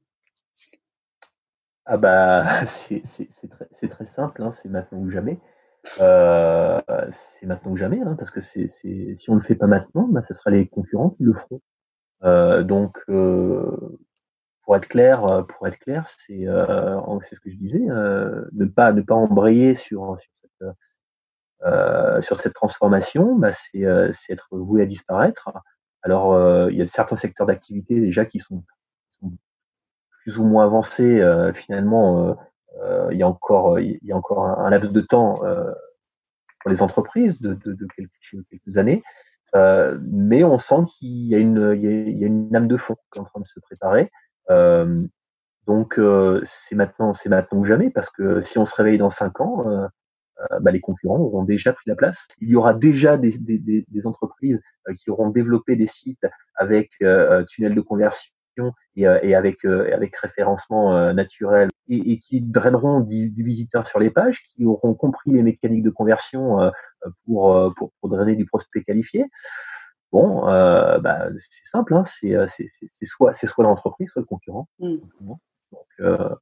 Ah 1.85 1.97
bah 1.97 2.65
c'est 2.87 3.01
très, 3.49 3.87
très, 3.87 4.05
simple, 4.07 4.43
hein, 4.43 4.53
c'est 4.61 4.69
maintenant 4.69 4.99
ou 4.99 5.09
jamais. 5.09 5.39
Euh, 6.01 6.81
c'est 7.39 7.45
maintenant 7.45 7.71
ou 7.71 7.77
jamais, 7.77 8.01
hein, 8.01 8.15
parce 8.17 8.31
que 8.31 8.41
c'est, 8.41 8.67
si 8.67 9.29
on 9.29 9.35
le 9.35 9.41
fait 9.41 9.55
pas 9.55 9.67
maintenant, 9.67 10.07
bah, 10.09 10.21
ce 10.27 10.33
sera 10.33 10.49
les 10.49 10.67
concurrents 10.67 11.11
qui 11.11 11.23
le 11.23 11.33
feront. 11.33 11.61
Euh, 12.23 12.63
donc, 12.63 13.01
euh, 13.09 13.99
pour 14.63 14.75
être 14.75 14.87
clair, 14.87 15.45
pour 15.47 15.67
être 15.67 15.79
clair, 15.79 16.07
c'est, 16.07 16.45
c'est 16.45 17.35
ce 17.35 17.39
que 17.39 17.49
je 17.49 17.55
disais, 17.55 17.79
ne 17.79 18.65
pas 18.65 18.93
ne 18.93 19.01
pas 19.01 19.15
embrayer 19.15 19.73
sur 19.73 20.17
sur 20.19 20.31
cette 20.35 22.23
sur 22.23 22.39
cette 22.39 22.53
transformation, 22.53 23.35
bah, 23.35 23.51
c'est, 23.53 23.83
c'est 24.11 24.33
être 24.33 24.47
voué 24.51 24.83
à 24.83 24.85
disparaître. 24.85 25.49
Alors, 26.03 26.69
il 26.69 26.77
y 26.77 26.81
a 26.83 26.85
certains 26.85 27.15
secteurs 27.15 27.47
d'activité 27.47 27.99
déjà 27.99 28.25
qui 28.25 28.39
sont, 28.39 28.63
plus 30.21 30.37
ou 30.37 30.43
moins 30.43 30.65
avancés 30.65 31.19
finalement 31.55 32.37
euh, 32.81 33.09
il 33.11 33.17
y 33.17 33.23
a 33.23 33.27
encore, 33.27 33.79
il 33.79 33.99
y 34.03 34.11
a 34.11 34.15
encore 34.15 34.45
un, 34.45 34.69
laps 34.69 34.91
de 34.91 35.01
temps 35.01 35.43
euh, 35.43 35.73
pour 36.59 36.71
les 36.71 36.81
entreprises 36.81 37.39
de, 37.41 37.57
quelques, 37.95 38.77
années. 38.77 39.03
Euh, 39.55 39.97
mais 40.03 40.43
on 40.43 40.57
sent 40.57 40.85
qu'il 40.97 41.27
y, 41.27 41.35
a 41.35 41.39
une, 41.39 42.55
âme 42.55 42.67
de 42.67 42.77
fond 42.77 42.95
qui 43.11 43.19
est 43.19 43.21
en 43.21 43.25
train 43.25 43.39
de 43.39 43.45
se 43.45 43.59
préparer. 43.59 44.11
Euh, 44.49 45.03
donc 45.67 45.99
c'est 46.43 46.75
maintenant, 46.75 47.13
c'est 47.13 47.29
maintenant 47.29 47.59
ou 47.59 47.65
jamais, 47.65 47.91
parce 47.91 48.09
que 48.09 48.41
si 48.41 48.57
on 48.57 48.65
se 48.65 48.75
réveille 48.75 48.97
dans 48.97 49.11
cinq 49.11 49.39
ans, 49.39 49.65
bah, 50.61 50.71
les 50.71 50.79
concurrents 50.79 51.19
auront 51.19 51.43
déjà 51.43 51.73
pris 51.73 51.87
la 51.87 51.95
place. 51.95 52.27
Il 52.39 52.49
y 52.49 52.55
aura 52.55 52.73
déjà 52.73 53.17
des 53.17 53.85
entreprises 54.05 54.59
qui 54.97 55.11
auront 55.11 55.29
développé 55.29 55.75
des 55.75 55.87
sites 55.87 56.25
avec 56.55 56.89
tunnels 57.47 57.75
de 57.75 57.81
conversion 57.81 58.31
et, 58.95 59.03
et 59.03 59.35
avec 59.35 59.65
avec 59.65 60.15
référencement 60.17 61.13
naturel 61.13 61.69
et, 61.87 62.13
et, 62.13 62.19
qui 62.19 62.41
draineront 62.41 62.99
du, 62.99 63.29
du, 63.29 63.43
visiteur 63.43 63.87
sur 63.87 63.99
les 63.99 64.09
pages, 64.09 64.41
qui 64.43 64.65
auront 64.65 64.93
compris 64.93 65.31
les 65.31 65.43
mécaniques 65.43 65.83
de 65.83 65.89
conversion 65.89 66.71
pour, 67.25 67.73
pour, 67.75 67.91
pour 67.99 68.09
drainer 68.09 68.35
du 68.35 68.45
prospect 68.45 68.83
qualifié. 68.83 69.25
Bon, 70.11 70.47
euh, 70.47 70.97
bah, 70.99 71.27
c'est 71.37 71.69
simple, 71.69 71.93
hein, 71.93 72.03
c'est 72.05 73.05
soit 73.05 73.63
l'entreprise, 73.63 74.09
soit 74.09 74.21
le 74.21 74.25
concurrent. 74.25 74.67
Mmh. 74.79 74.95
Donc, 75.21 75.87
euh, 75.99 76.35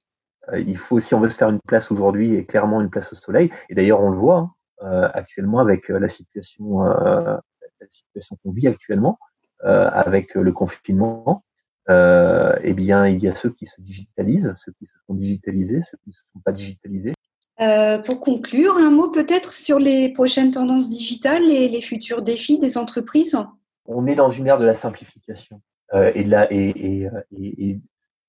il 0.54 0.78
faut, 0.78 1.02
si 1.02 1.14
on 1.14 1.20
veut 1.20 1.30
se 1.30 1.38
faire 1.38 1.50
une 1.50 1.60
place 1.60 1.92
aujourd'hui, 1.92 2.34
et 2.36 2.46
clairement 2.46 2.80
une 2.80 2.90
place 2.90 3.12
au 3.12 3.18
soleil. 3.18 3.52
Et 3.70 3.76
d'ailleurs, 3.76 4.02
on 4.02 4.10
le 4.10 4.18
voit 4.18 4.38
hein, 4.38 4.54
euh, 4.84 5.10
actuellement 5.14 5.60
avec 5.60 5.90
la 5.90 6.08
situation, 6.08 6.84
la 6.84 7.42
situation 7.90 8.38
qu'on 8.42 8.52
vit 8.52 8.68
actuellement, 8.68 9.20
avec 9.62 10.36
le 10.36 10.52
confinement. 10.54 11.44
Eh 11.89 12.73
bien, 12.73 13.08
il 13.08 13.21
y 13.21 13.28
a 13.28 13.36
ceux 13.36 13.52
qui 13.52 13.65
se 13.65 13.80
digitalisent, 13.80 14.54
ceux 14.63 14.73
qui 14.73 14.86
se 14.86 14.93
sont 15.06 15.13
digitalisés, 15.13 15.82
ceux 15.82 15.97
qui 16.04 16.10
ne 16.10 16.13
se 16.13 16.21
sont 16.34 16.39
pas 16.39 16.52
digitalisés. 16.52 17.13
Euh, 17.60 17.97
pour 17.97 18.21
conclure, 18.21 18.78
un 18.78 18.91
mot 18.91 19.10
peut-être 19.10 19.52
sur 19.52 19.80
les 19.80 20.10
prochaines 20.10 20.52
tendances 20.52 20.89
digitales 20.89 21.43
et 21.43 21.67
les 21.67 21.82
futurs 21.82 22.21
défis 22.21 22.60
des 22.60 22.78
entreprises? 22.78 23.38
On 23.86 24.06
est 24.06 24.15
dans 24.15 24.30
une 24.30 24.47
ère 24.47 24.60
de 24.60 24.65
la 24.65 24.76
simplification 24.76 25.62
euh, 25.93 26.12
et, 26.13 26.23
de 26.23 26.30
la, 26.30 26.52
et, 26.54 26.69
et, 26.69 27.10
et, 27.32 27.80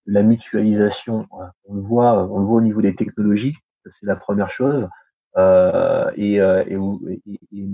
la 0.06 0.22
mutualisation. 0.22 1.26
On 1.66 1.74
le 1.74 1.82
voit, 1.82 2.26
on 2.30 2.38
le 2.38 2.46
voit 2.46 2.56
au 2.56 2.62
niveau 2.62 2.80
des 2.80 2.94
technologies, 2.94 3.54
c'est 3.90 4.06
la 4.06 4.16
première 4.16 4.48
chose. 4.48 4.88
Euh, 5.36 6.10
et, 6.16 6.36
et, 6.36 7.68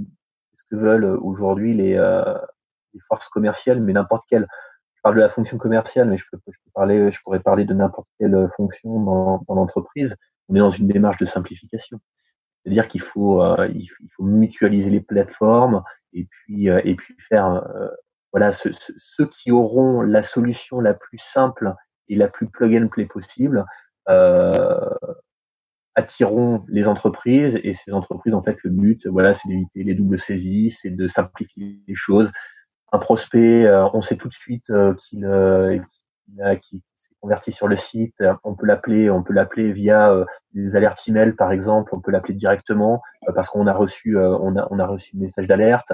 ce 0.57 0.63
que 0.71 0.77
veulent 0.77 1.05
aujourd'hui 1.05 1.75
les, 1.75 1.93
les 1.93 3.01
forces 3.07 3.29
commerciales, 3.29 3.81
mais 3.81 3.93
n'importe 3.93 4.25
quelle. 4.29 4.49
Parle 5.05 5.15
de 5.17 5.21
la 5.21 5.29
fonction 5.29 5.57
commerciale, 5.59 6.09
mais 6.09 6.17
je, 6.17 6.25
peux, 6.33 6.39
parler, 6.75 7.13
je 7.13 7.21
pourrais 7.23 7.39
parler 7.39 7.65
de 7.65 7.75
n'importe 7.75 8.09
quelle 8.19 8.49
fonction 8.57 8.99
dans, 9.01 9.45
dans 9.47 9.55
l'entreprise 9.55 10.17
on 10.49 10.55
est 10.55 10.61
dans 10.61 10.71
une 10.71 10.89
démarche 10.89 11.17
de 11.19 11.25
simplification. 11.25 12.01
C'est-à-dire 12.63 12.89
qu'il 12.89 13.03
faut, 13.03 13.43
euh, 13.43 13.69
faut 14.17 14.25
mutualiser 14.25 14.91
les 14.91 15.01
plateformes 15.01 15.83
et 16.13 16.27
puis, 16.31 16.71
euh, 16.71 16.81
et 16.85 16.95
puis 16.95 17.15
faire, 17.29 17.47
euh, 17.47 17.89
voilà, 18.33 18.53
ceux, 18.53 19.27
qui 19.27 19.53
auront 19.53 20.01
la 20.01 20.23
solution 20.23 20.81
la 20.81 20.95
plus 20.95 21.19
simple 21.19 21.75
et 22.09 22.17
la 22.17 22.29
plus 22.29 22.49
plug 22.49 22.75
and 22.75 22.89
play 22.89 23.07
possible 23.07 23.65
attireront 25.97 26.65
les 26.69 26.89
entreprises 26.89 27.61
et 27.63 27.73
ces 27.73 27.93
entreprises, 27.93 28.35
en 28.35 28.43
fait, 28.43 28.57
le 28.65 28.71
but, 28.71 29.07
voilà, 29.07 29.33
c'est 29.33 29.49
d'éviter 29.49 29.85
les 29.85 29.95
doubles 29.95 30.19
saisies, 30.19 30.73
c'est 30.73 30.91
de 30.91 31.07
simplifier 31.07 31.79
les 31.87 31.95
choses. 31.95 32.33
Un 32.95 32.99
prospect, 33.01 33.69
on 33.93 34.03
sait 34.03 34.17
tout 34.17 34.29
de 34.29 34.35
suite 34.35 34.71
qu'il 34.97 35.27
qu 36.63 36.83
converti 37.25 37.53
sur 37.53 37.69
le 37.69 37.77
site, 37.77 38.23
on 38.45 38.55
peut 38.55 38.67
l'appeler, 38.67 39.09
on 39.09 39.23
peut 39.23 39.33
l'appeler 39.33 39.73
via 39.73 40.13
euh, 40.13 40.27
des 40.53 40.77
alertes 40.77 41.09
email 41.09 41.33
par 41.33 41.53
exemple, 41.53 41.95
on 41.95 42.01
peut 42.01 42.11
l'appeler 42.11 42.35
directement 42.35 43.01
euh, 43.27 43.33
parce 43.33 43.49
qu'on 43.49 43.67
a 43.67 43.73
reçu, 43.73 44.19
euh, 44.19 44.37
on 44.39 44.79
a, 44.79 44.87
reçu 44.87 45.17
un 45.17 45.21
message 45.21 45.47
d'alerte. 45.47 45.91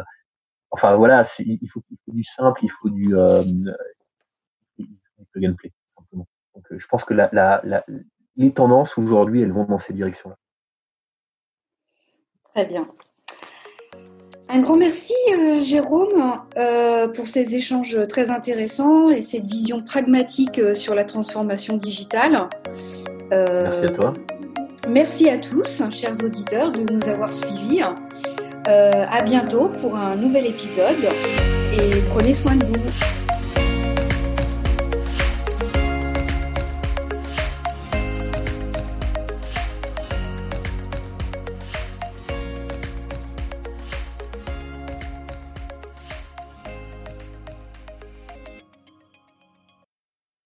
Enfin 0.72 0.96
voilà, 0.96 1.22
il 1.38 1.68
faut, 1.68 1.82
du 2.08 2.24
simple, 2.24 2.64
il 2.64 2.68
faut 2.68 2.90
du, 2.90 3.14
gameplay 5.36 5.72
simplement. 5.94 6.26
Je 6.68 6.86
pense 6.88 7.04
que 7.04 7.14
les 8.34 8.52
tendances 8.52 8.98
aujourd'hui, 8.98 9.42
elles 9.42 9.52
vont 9.52 9.66
dans 9.66 9.78
ces 9.78 9.92
directions-là. 9.92 10.36
Très 12.52 12.66
bien. 12.66 12.88
Un 14.52 14.58
grand 14.58 14.76
merci 14.76 15.14
euh, 15.32 15.60
Jérôme 15.60 16.40
euh, 16.56 17.06
pour 17.06 17.28
ces 17.28 17.54
échanges 17.54 18.00
très 18.08 18.30
intéressants 18.30 19.08
et 19.08 19.22
cette 19.22 19.46
vision 19.46 19.80
pragmatique 19.80 20.58
euh, 20.58 20.74
sur 20.74 20.96
la 20.96 21.04
transformation 21.04 21.76
digitale. 21.76 22.48
merci 23.30 23.84
à 23.84 23.88
toi. 23.90 24.14
Merci 24.88 25.28
à 25.28 25.38
tous, 25.38 25.82
chers 25.92 26.24
auditeurs, 26.24 26.72
de 26.72 26.80
nous 26.80 27.08
avoir 27.08 27.32
suivis. 27.32 27.82
à 28.66 29.22
bientôt 29.22 29.70
pour 29.80 29.94
un 29.96 30.16
nouvel 30.16 30.46
épisode 30.46 31.04
et 31.72 32.00
prenez 32.10 32.34
soin 32.34 32.56
de 32.56 32.64
vous. 32.64 33.19